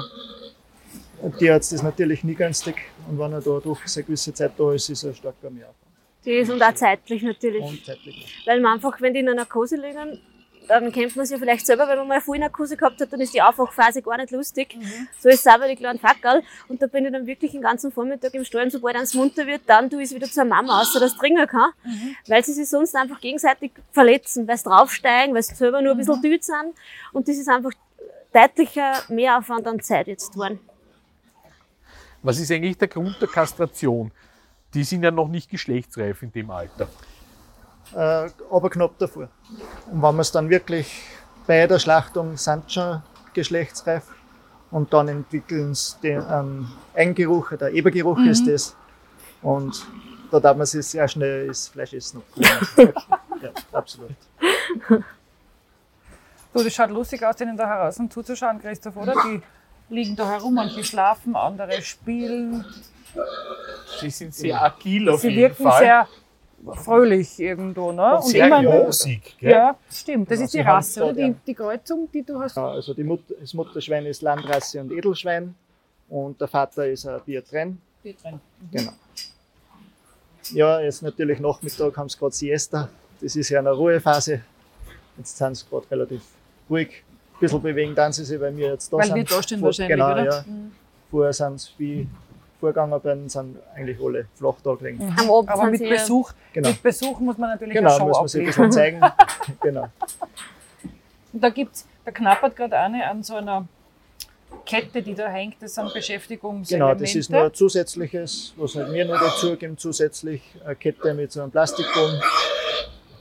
[1.22, 2.76] ein Tierarzt ist natürlich nie günstig
[3.08, 5.64] und wenn er da durch eine gewisse Zeit da ist, ist er stark Aufwand.
[6.24, 7.62] Die ist und auch zeitlich natürlich.
[7.62, 8.42] Und zeitlich.
[8.46, 10.20] Weil man einfach, wenn die in einer Narkose liegen,
[10.68, 13.20] dann kennt man es ja vielleicht selber, wenn man mal eine Vollnarkose gehabt hat, dann
[13.20, 14.76] ist die Aufwachphase gar nicht lustig.
[15.18, 16.42] So ist es auch bei den kleinen Fackerl.
[16.68, 19.46] Und da bin ich dann wirklich den ganzen Vormittag im Stall und sobald eins munter
[19.46, 21.70] wird, dann tue ich es wieder zur Mama, außer dass es dringen kann.
[22.26, 25.98] Weil sie sich sonst einfach gegenseitig verletzen, weil sie draufsteigen, weil sie selber nur ein
[25.98, 26.74] bisschen düt sind.
[27.12, 27.72] Und das ist einfach
[28.32, 30.60] deutlicher Mehraufwand an Zeit jetzt geworden.
[32.22, 34.10] was ist eigentlich der Grund der Kastration?
[34.72, 36.88] Die sind ja noch nicht geschlechtsreif in dem Alter.
[37.94, 39.28] Äh, aber knapp davor.
[39.90, 41.02] Und wenn wir es dann wirklich
[41.46, 43.02] bei der Schlachtung sind schon
[43.34, 44.04] geschlechtsreif
[44.70, 48.76] und dann entwickeln sie den ähm, Eigengeruch, der Ebergeruch ist das.
[49.42, 49.86] Und
[50.30, 52.22] da darf man sich sehr schnell das Fleisch essen.
[52.76, 54.16] ja, absolut.
[54.88, 59.14] Du, das schaut lustig aus, denen da draußen zuzuschauen, Christoph, oder?
[59.26, 59.42] Die
[59.90, 62.64] liegen da herum, manche schlafen, andere spielen.
[64.00, 66.06] Sie sind sehr agil auf Sie jeden wirken Fall.
[66.72, 68.16] Fröhlich irgendwo, ne?
[68.16, 69.36] und sehr immer- rosig.
[69.38, 69.50] Gell?
[69.52, 70.30] Ja, stimmt.
[70.30, 71.12] Das Ja, ist die Rasse, oder?
[71.14, 72.56] Die, die Kreuzung, die du hast.
[72.56, 75.54] Ja, also die Mut das Mutterschwein ist Landrasse und Edelschwein
[76.08, 77.80] und der Vater ist ein Biatren.
[78.02, 78.40] Hier drin.
[78.72, 78.92] Genau.
[80.52, 82.88] Ja, jetzt natürlich Nachmittag haben sie gerade Siesta.
[83.20, 84.42] Das ist ja eine Ruhephase.
[85.16, 86.22] Jetzt sind sie gerade relativ
[86.68, 87.02] ruhig.
[87.34, 89.14] Ein bisschen bewegen dann sie sich, weil wir jetzt da Weil sind.
[89.16, 90.24] wir da stehen Vor- wahrscheinlich, Genau, oder?
[90.24, 90.44] ja.
[91.10, 92.08] Vorher sind sie wie
[92.64, 95.14] vorgegangen bin, sind eigentlich alle flach da gelegen.
[95.18, 96.68] Am Abend Aber mit sie Besuch, Genau.
[96.68, 99.00] mit Besuch muss man natürlich Genau, eine Show muss man sich ein bisschen zeigen.
[99.60, 99.88] genau.
[101.32, 103.66] Und da gibt's, da knappert gerade eine an so einer
[104.64, 105.56] Kette, die da hängt.
[105.60, 106.94] Das sind Beschäftigungselemente.
[106.94, 111.12] Genau, das ist nur ein zusätzliches, was halt mir noch dazu geben, zusätzlich eine Kette
[111.12, 112.20] mit so einem Plastikboden.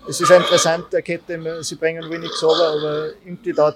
[0.08, 3.74] Es ist interessant, eine Kette, sie bringen nichts runter, aber irgendwie da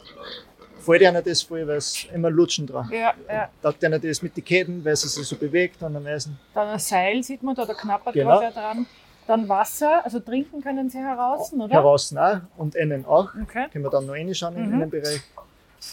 [0.88, 2.90] fällt ihnen das voll, weil es immer lutschen dran.
[2.92, 3.50] Ja, ja.
[3.62, 6.40] Taugt ihnen das mit den Ketten, weil sie sich so bewegt und am Eisen.
[6.54, 8.40] Dann ein Seil sieht man da, da knappert Genau.
[8.40, 8.86] gerade dran.
[9.28, 11.68] Dann Wasser, also trinken können sie heraus, oder?
[11.74, 13.30] Heraus auch und innen auch.
[13.44, 13.66] Okay.
[13.72, 14.74] Können wir dann noch reinschauen im Mhm.
[14.76, 15.22] Innenbereich.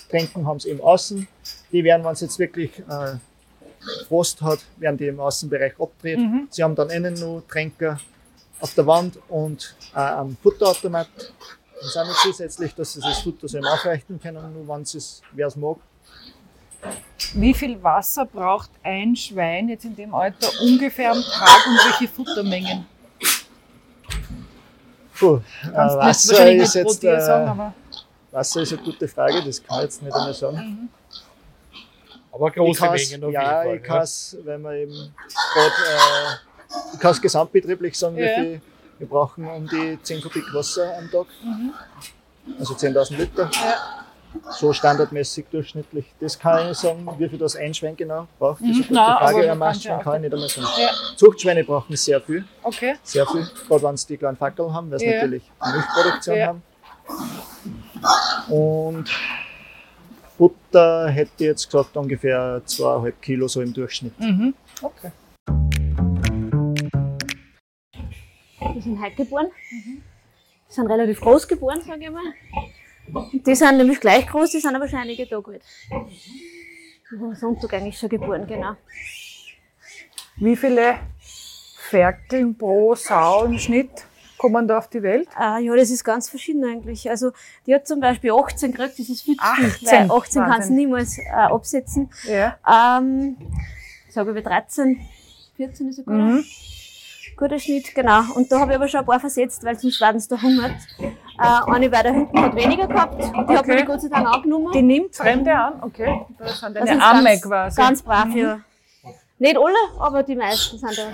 [0.08, 1.26] Tränken haben sie eben außen.
[1.72, 3.16] Die werden, wenn es jetzt wirklich äh,
[4.08, 6.18] Frost hat, werden die im Außenbereich abgedreht.
[6.20, 6.46] Mhm.
[6.50, 7.98] Sie haben dann innen noch Tränker
[8.60, 11.08] auf der Wand und äh, am Futterautomat.
[11.80, 14.98] Und sind noch zusätzlich, dass sie das Futter so eben aufrichten können, nur wenn sie
[14.98, 15.76] es, wer es mag.
[17.34, 22.08] Wie viel Wasser braucht ein Schwein jetzt in dem Alter ungefähr am Tag und welche
[22.12, 22.86] Futtermengen?
[25.18, 27.74] Puh, äh, nicht Wasser ist nicht jetzt sagen, äh, aber
[28.32, 30.88] Wasser ist eine gute Frage, das kann ich jetzt nicht einmal sagen.
[32.32, 33.96] Aber Ich große Mengen auf ja, jeden ich Fall.
[33.96, 35.14] kann es, wenn wir eben
[35.54, 38.24] gerade, äh, ich kann es gesamtbetrieblich sagen, Ja.
[38.24, 38.60] wie viel
[38.98, 41.26] wir brauchen um die 10 Kubik Wasser am Tag.
[41.42, 41.72] Mhm.
[42.58, 43.50] Also 10.000 Liter.
[44.50, 46.06] So standardmäßig durchschnittlich.
[46.20, 48.60] Das kann ich sagen, wie viel das ein Schwein genau braucht.
[48.60, 48.94] Das ist eine gute Mhm.
[48.96, 49.46] Nein, Frage.
[49.46, 50.66] ja auch kann ich nicht einmal sagen.
[50.76, 50.90] Ja.
[51.16, 52.96] Zuchtschweine brauchen sehr viel, Okay.
[53.04, 53.48] sehr viel.
[53.68, 55.14] Gerade wenn sie die kleinen Fackeln haben, weil sie Ja.
[55.22, 56.46] natürlich Milchproduktion Ja.
[56.48, 56.62] haben.
[58.52, 59.08] Und
[60.36, 64.18] Futter hätte ich jetzt gesagt ungefähr zweieinhalb Kilo so im Durchschnitt.
[64.18, 64.54] Mhm.
[64.82, 65.12] Okay.
[68.74, 69.46] Die sind heute geboren.
[69.70, 70.02] Die
[70.74, 72.32] sind relativ groß geboren, sage ich mal.
[73.32, 75.62] Die sind nämlich gleich groß, die sind aber schon einige Tage alt.
[77.12, 78.76] Am Sonntag eigentlich schon geboren, genau.
[80.36, 80.96] Wie viele
[81.90, 83.90] Ferkeln pro Sau im Schnitt
[84.38, 85.28] kommen da auf die Welt?
[85.38, 87.08] Äh, ja, das ist ganz verschieden eigentlich.
[87.08, 87.30] Also
[87.66, 90.08] die hat zum Beispiel 18 gekriegt, das ist viel zu viel, 18?
[90.08, 92.10] weil 18 kannst du niemals äh, absetzen.
[92.24, 92.58] Ja.
[92.98, 93.36] Ähm,
[94.10, 95.00] sage ich 13,
[95.56, 96.44] 14 ist ein guter, Mhm.
[97.36, 98.22] Guter Schnitt, genau.
[98.34, 100.72] Und da habe ich aber schon ein paar versetzt, weil sonst werden sie da hungert.
[101.00, 103.66] Äh, eine bei der hinten hat weniger gehabt, die hat Okay.
[103.72, 104.72] mir die Gott sei Dank angenommen.
[104.72, 105.82] Die nimmt Fremde an?
[105.82, 106.20] Okay.
[106.38, 107.80] Das sind Das eine sind Amme ganz, quasi.
[107.80, 108.60] Ganz brav, ja.
[109.38, 111.08] Nicht alle, aber die meisten sind da.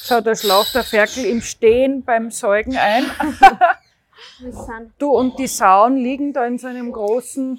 [0.00, 3.04] So, da schlaft der Ferkel im Stehen beim Säugen ein.
[4.40, 7.58] Das Du und die Sauen liegen da in so einem großen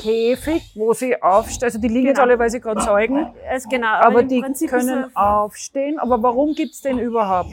[0.00, 1.64] Käfig, wo sie aufstehen.
[1.66, 2.28] Also die liegen jetzt Genau.
[2.28, 3.32] alle, weil sie gerade säugen.
[3.48, 5.98] also genau, Aber im die Prinzip können aufstehen.
[5.98, 7.52] Aber warum gibt's den überhaupt?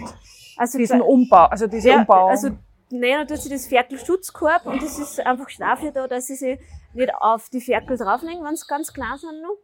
[0.58, 2.30] also Diesen Umbau, also diese Ja, Umbauung.
[2.32, 2.50] also
[2.90, 6.60] nennen tut sie das Ferkelschutzkorb und das ist einfach dafür da, dass sie sich
[6.94, 9.58] nicht auf die Ferkel drauflegen, wenn sie ganz klein sind noch.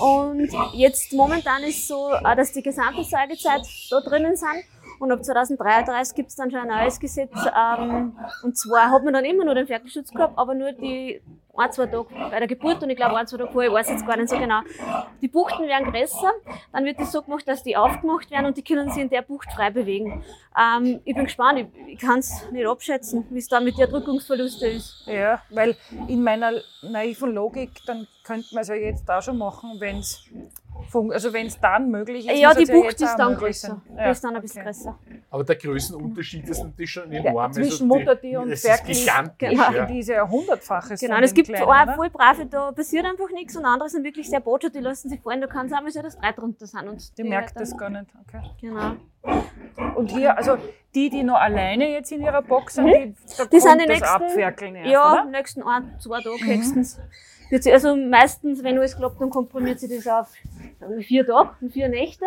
[0.00, 4.64] Und jetzt momentan ist so, dass die gesamte Säugezeit da drinnen sind.
[4.98, 7.34] Und ab 2033 gibt es dann schon ein neues Gesetz.
[7.56, 11.20] Ähm, und zwar hat man dann immer nur den Ferkelschutz aber nur die
[11.58, 13.90] ein, zwei Tage bei der Geburt und ich glaube ein, zwei Tage vorher, ich weiß
[13.90, 14.60] jetzt gar nicht so genau.
[15.20, 16.32] Die Buchten werden größer,
[16.72, 19.22] dann wird das so gemacht, dass die aufgemacht werden und die können sich in der
[19.22, 20.24] Bucht frei bewegen.
[20.56, 23.88] Ähm, ich bin gespannt, ich, ich kann es nicht abschätzen, wie es da mit der
[23.88, 25.06] Drückungsverluste ist.
[25.06, 25.76] Ja, weil
[26.06, 30.24] in meiner naiven Logik, dann könnte man es ja jetzt auch schon machen, wenn es
[31.10, 32.38] also wenn es dann möglich ist.
[32.40, 33.68] ja, muss die Bucht jetzt ist dann größer.
[33.68, 33.82] sein.
[34.06, 34.70] Die ist dann ein bisschen okay.
[34.70, 34.98] größer.
[35.30, 37.46] Aber der Größenunterschied ist natürlich schon Ja, enorm.
[37.46, 39.04] Also zwischen die- Muttertier und das gigantisch.
[39.38, 39.72] genau.
[39.72, 39.86] Ja.
[39.86, 41.94] Die ist ja ein hundertfaches Genau, und es gibt Kleinen, auch oder?
[41.94, 45.20] voll brave, da passiert einfach nichts und andere sind wirklich sehr botschaft, die lassen sich
[45.20, 45.40] fallen.
[45.40, 46.88] Da kann es auch mal sein, dass drei drunter sind.
[46.88, 48.06] Und Die merkt dann- das gar nicht.
[48.28, 48.42] Okay.
[48.60, 48.92] Genau.
[49.96, 50.56] Und hier, also
[50.94, 53.14] die, die noch alleine jetzt in ihrer Box sind, die, da Mhm.
[53.50, 55.24] Die kommt sind die das nächsten- Abferkeln erst, ja, oder?
[55.24, 56.46] nächsten ein, zwei Tage Mhm.
[56.48, 57.00] höchstens.
[57.66, 60.28] Also meistens, wenn alles klappt, dann komprimiert sie das auf
[61.00, 62.26] vier Tage, vier Nächte,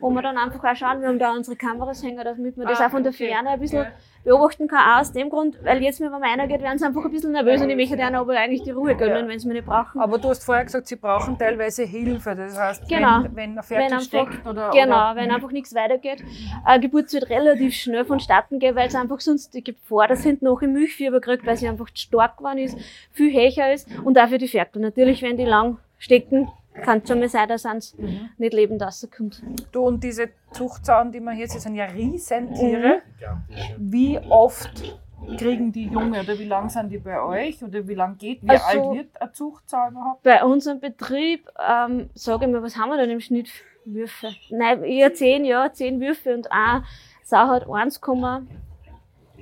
[0.00, 2.80] wo wir dann einfach auch schauen, wir haben da unsere Kameras hängen, damit man das
[2.80, 3.28] Ah, auch von der okay.
[3.28, 3.90] Ferne ein bisschen Ja.
[4.24, 7.04] beobachten kann, auch aus dem Grund, weil jetzt, wenn man einer geht, werden sie einfach
[7.04, 9.28] ein bisschen nervös und ich möchte denen aber eigentlich die Ruhe gönnen, Ja.
[9.28, 10.00] wenn sie mich nicht brauchen.
[10.00, 12.34] Aber du hast vorher gesagt, sie brauchen teilweise Hilfe.
[12.36, 13.22] Das heißt, Genau.
[13.24, 14.70] wenn, wenn ein Ferkel einfach- steckt oder.
[14.70, 16.22] Genau, oder, wenn einfach nichts weitergeht.
[16.66, 20.44] Äh, Geburt wird relativ schnell vonstatten gehen, weil es einfach sonst die Gefahr, dass hinten
[20.44, 22.76] noch im Milchfieber kriegt, weil sie einfach stark geworden ist,
[23.12, 24.82] viel höher ist und auch für die Ferkel.
[24.82, 26.48] Natürlich, wenn die lang stecken,
[26.82, 28.30] kann es schon mal sein, dass eins Mhm.
[28.38, 29.42] nicht lebend rauskommt.
[29.72, 31.94] Du und diese Zuchtsauen, die man hier sieht, sind ja Mhm.
[31.96, 33.02] Riesentiere.
[33.78, 34.94] Wie oft
[35.38, 38.50] kriegen die Junge oder wie lang sind die bei euch oder wie lang geht, wie
[38.50, 40.22] Also- alt wird eine Zuchtsau überhaupt?
[40.22, 43.48] Bei unserem Betrieb, ähm, sage ich mal, was haben wir denn im Schnitt?
[43.88, 44.30] Würfe?
[44.50, 46.82] Nein, eher zehn, ja, zehn Würfe und eine
[47.22, 48.00] Sau hat 1,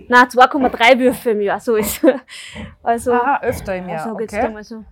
[0.08, 2.14] nein, 2,3 Würfe im Jahr, so ist es.
[2.82, 4.20] Also, Aha, öfter im Jahr.
[4.20, 4.44] jetzt Okay.
[4.44, 4.84] einmal so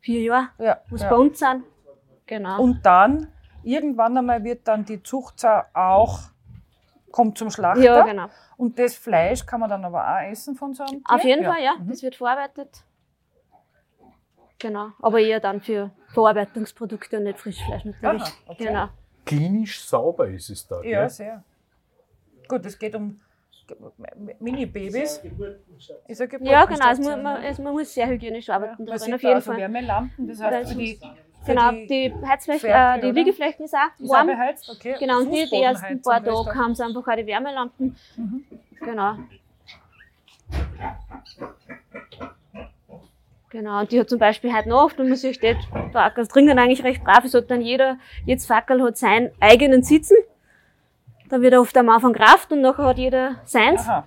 [0.00, 1.10] vier Jahre, Ja, was ja.
[1.10, 1.62] bei uns sind.
[2.26, 2.60] Genau.
[2.60, 3.28] Und dann,
[3.62, 6.20] irgendwann einmal wird dann die Zuchtsau auch,
[7.12, 7.82] kommt zum Schlachter.
[7.82, 8.28] ja, genau.
[8.56, 11.14] Und das Fleisch kann man dann aber auch essen von so einem Tier?
[11.14, 11.76] Auf jeden Fall, ja.
[11.78, 11.88] Mhm.
[11.88, 12.84] Das wird verarbeitet.
[14.58, 14.88] Genau.
[15.00, 18.22] Aber eher dann für Verarbeitungsprodukte und nicht Frischfleisch natürlich.
[18.22, 18.64] Aha, okay.
[18.66, 18.88] Genau.
[19.24, 20.82] Klinisch sauber ist es da.
[20.82, 21.10] Ja, gell?
[21.10, 21.44] sehr.
[22.48, 23.20] Gut, es geht um
[24.38, 25.20] Mini-Babys.
[26.06, 26.90] Ist eine Ja, genau.
[26.90, 27.48] Es muss, man, ja.
[27.48, 28.84] es, man muss sehr hygienisch Ja, arbeiten.
[28.84, 29.60] man darin, sieht auf da jeden also Fall.
[29.60, 31.00] Wärmelampen, das heißt Weil für die,
[31.46, 33.14] Genau, die, die Heizflächen, Ferkel, äh, die oder?
[33.14, 34.26] Liegeflächen ist auch ist auch warm.
[34.26, 34.96] beheizt, okay.
[34.98, 37.96] Genau, und die, die ersten paar Tage haben sie einfach auch die Wärmelampen.
[38.16, 38.44] Mhm.
[38.80, 39.14] Genau.
[43.50, 45.56] Genau, und die hat zum Beispiel heute Nacht, und man sieht, die
[45.92, 50.16] Fackel dringen eigentlich recht brav, es hat dann jeder, jetzt Fackel hat seinen eigenen Sitzen.
[51.28, 53.80] Da wird er oft am Anfang Kraft und nachher hat jeder seins.
[53.88, 54.04] Aha,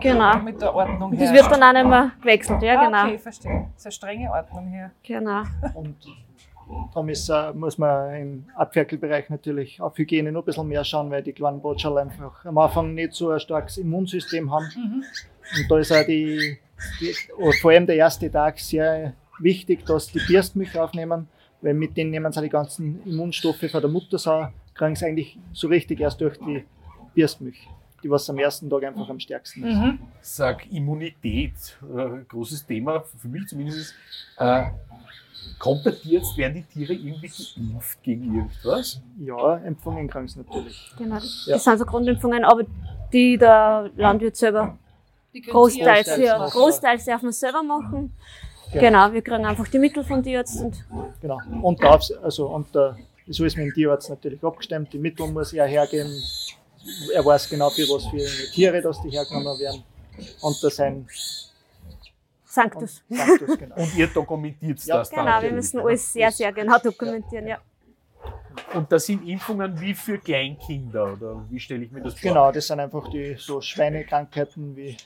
[0.00, 0.38] Genau.
[0.38, 1.42] mit der Ordnung Und das her.
[1.42, 3.04] wird dann auch nicht mehr gewechselt, ja, ah, genau.
[3.04, 3.66] Okay, verstehe.
[3.74, 4.90] Das ist eine strenge Ordnung hier.
[5.04, 5.42] Genau.
[5.74, 5.96] Und
[6.92, 11.10] darum ist, äh, muss man im Abferkelbereich natürlich auf Hygiene noch ein bisschen mehr schauen,
[11.10, 14.66] weil die kleinen Botscherl einfach am Anfang nicht so ein starkes Immunsystem haben.
[14.74, 15.04] Mhm.
[15.58, 16.58] Und da ist auch die,
[17.00, 21.28] die oh, vor allem der erste Tag sehr wichtig, dass die Bierstmilch aufnehmen,
[21.60, 25.68] weil mit denen nehmen sie die ganzen Immunstoffe von der Muttersau, kriegen sie eigentlich so
[25.68, 26.64] richtig erst durch die
[27.14, 27.68] Bierstmilch,
[28.06, 29.74] die was am ersten Tag einfach am stärksten ist.
[29.76, 29.98] Mhm.
[30.20, 31.52] Sag Immunität,
[31.82, 33.94] äh, großes Thema für mich zumindest.
[34.38, 34.66] Äh,
[35.58, 39.00] kommt bei dir jetzt, werden die Tiere irgendwie geimpft gegen irgendwas?
[39.18, 40.92] Ja, empfangen kriegen sie natürlich.
[40.96, 41.16] genau.
[41.16, 41.58] Das, Ja.
[41.58, 42.62] sind so Grundimpfungen, aber
[43.12, 44.78] die der Landwirt selber
[45.32, 48.12] großteils, Großteils ja, großteils darf man selber machen.
[48.72, 48.80] Genau.
[48.80, 50.84] Genau, wir kriegen einfach die Mittel vom Tierarzt und
[51.20, 51.38] Genau.
[51.62, 52.68] Und darf, also, und
[53.28, 54.92] so ist mit dem Tierarzt natürlich abgestimmt.
[54.92, 56.12] Die Mittel muss er hergeben.
[57.12, 59.82] Er weiß genau, für was für Tiere, dass die hergenommen werden.
[60.40, 61.08] Und da sind
[62.44, 63.02] Sanctus.
[63.08, 63.76] Und Sanctus, genau.
[63.76, 65.26] Und ihr dokumentiert Ja, das dann.
[65.26, 67.58] Genau, wir müssen alles sehr, sehr genau dokumentieren, ja.
[68.72, 72.22] Und das sind Impfungen wie für Kleinkinder, oder wie stelle ich mir das vor?
[72.22, 74.96] Genau, das sind einfach die so Schweinekrankheiten, wie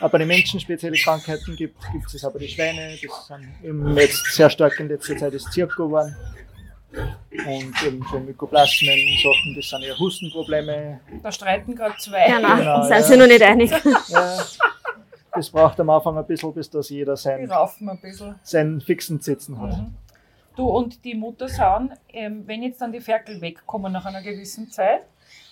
[0.00, 2.96] bei den Menschen spezielle Krankheiten gibt, gibt es bei den Schweine.
[3.02, 6.16] Das sind eben jetzt sehr stark in letzter Zeit das Zirko geworden.
[6.90, 11.00] Und eben so Mykoplasmen, Sachen, das sind eher Hustenprobleme.
[11.22, 12.26] Da streiten gerade zwei.
[12.26, 13.02] Genau, Genau, sind ja.
[13.02, 13.70] sie noch nicht einig.
[14.08, 14.44] Ja,
[15.34, 17.48] das braucht am Anfang ein bisschen, bis das jeder sein,
[18.42, 19.76] seinen fixen Sitzen hat.
[19.76, 19.94] Mhm.
[20.56, 25.02] Du und die Muttersauen, ähm, wenn jetzt dann die Ferkel wegkommen nach einer gewissen Zeit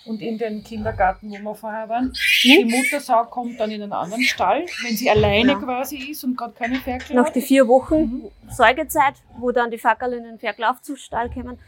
[0.07, 4.23] und in den Kindergarten, wo wir vorher waren, die Muttersau kommt dann in einen anderen
[4.23, 5.65] Stall, wenn sie alleine Genau.
[5.67, 7.35] quasi ist und gerade keine Ferkel Nach hat.
[7.37, 11.59] die vier Wochen Säugezeit, wo dann die Fackel in den Verlaufzustall kommen,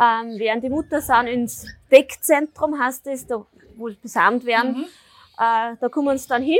[0.00, 4.78] ähm, werden die Muttersauen ins Deckzentrum, heißt es, da, wo sie besamt werden.
[4.78, 4.84] Mhm.
[5.38, 6.58] Äh, da kommen sie dann hin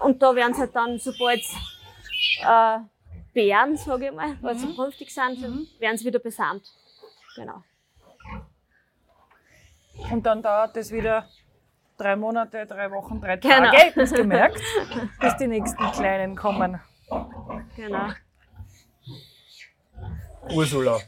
[0.00, 1.40] und da werden sie halt dann, sobald
[2.42, 2.78] äh,
[3.34, 4.74] Bären, sage ich mal, weil sie Mhm.
[4.74, 5.66] vernünftig sind, Mhm.
[5.78, 6.64] werden sie wieder besamt.
[7.36, 7.62] Genau.
[10.10, 11.26] Und dann dauert das wieder
[11.96, 13.70] drei Monate, drei Wochen, drei Genau.
[13.70, 14.60] Tage, hast du gemerkt,
[15.20, 16.80] bis die nächsten Kleinen kommen.
[17.76, 18.08] genau.
[20.54, 20.98] Ursula,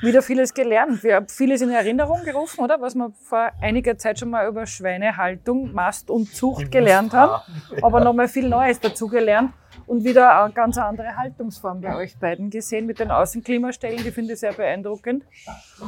[0.00, 1.02] Wieder vieles gelernt.
[1.02, 2.80] Wir haben vieles in Erinnerung gerufen, oder?
[2.80, 7.42] Was wir vor einiger Zeit schon mal über Schweinehaltung, Mast und Zucht gelernt haben.
[7.82, 9.52] aber nochmal viel Neues dazu gelernt
[9.86, 14.34] und wieder eine ganz andere Haltungsform bei euch beiden gesehen mit den Außenklimastellen, die finde
[14.34, 15.24] ich sehr beeindruckend.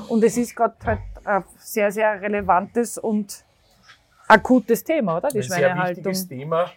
[0.09, 3.44] Und es ist gerade halt ein sehr, sehr relevantes und
[4.28, 5.28] akutes Thema, oder?
[5.28, 6.05] Die ein sehr Schweinehaltung.
[6.05, 6.70] wichtiges Thema.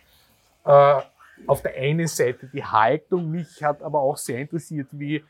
[0.66, 1.02] Äh,
[1.48, 5.24] auf der einen Seite die Haltung, mich hat aber auch sehr interessiert, wie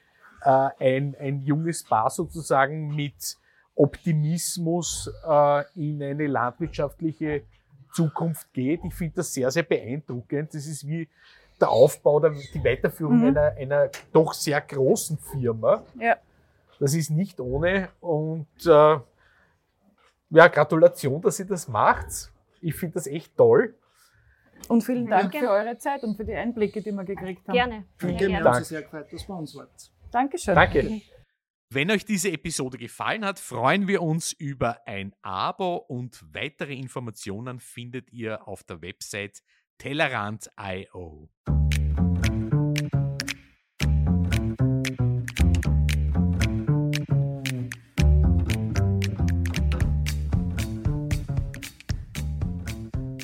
[0.44, 3.38] äh, ein, ein junges Paar sozusagen mit
[3.76, 7.44] Optimismus äh, in eine landwirtschaftliche
[7.94, 8.82] Zukunft geht.
[8.84, 10.54] Ich finde das sehr, sehr beeindruckend.
[10.54, 11.08] Das ist wie
[11.62, 13.28] der Aufbau, der, die Weiterführung Mhm.
[13.28, 15.84] einer, einer doch sehr großen Firma.
[16.00, 16.18] Ja.
[16.80, 18.98] Das ist nicht ohne und äh,
[20.32, 22.32] ja, Gratulation, dass ihr das macht.
[22.62, 23.76] Ich finde das echt toll.
[24.68, 25.40] Und vielen Dank Danke.
[25.40, 27.56] für eure Zeit und für die Einblicke, die wir gekriegt haben.
[27.56, 27.86] Gerne.
[27.98, 28.36] Vielen Wir gerne.
[28.38, 28.58] haben Dank.
[28.58, 29.92] uns sehr gefreut, dass bei uns wart.
[30.12, 30.56] Dankeschön.
[30.56, 31.02] Danke.
[31.72, 37.60] Wenn euch diese Episode gefallen hat, freuen wir uns über ein Abo und weitere Informationen
[37.60, 39.42] findet ihr auf der Website
[39.80, 41.30] tellerant.io.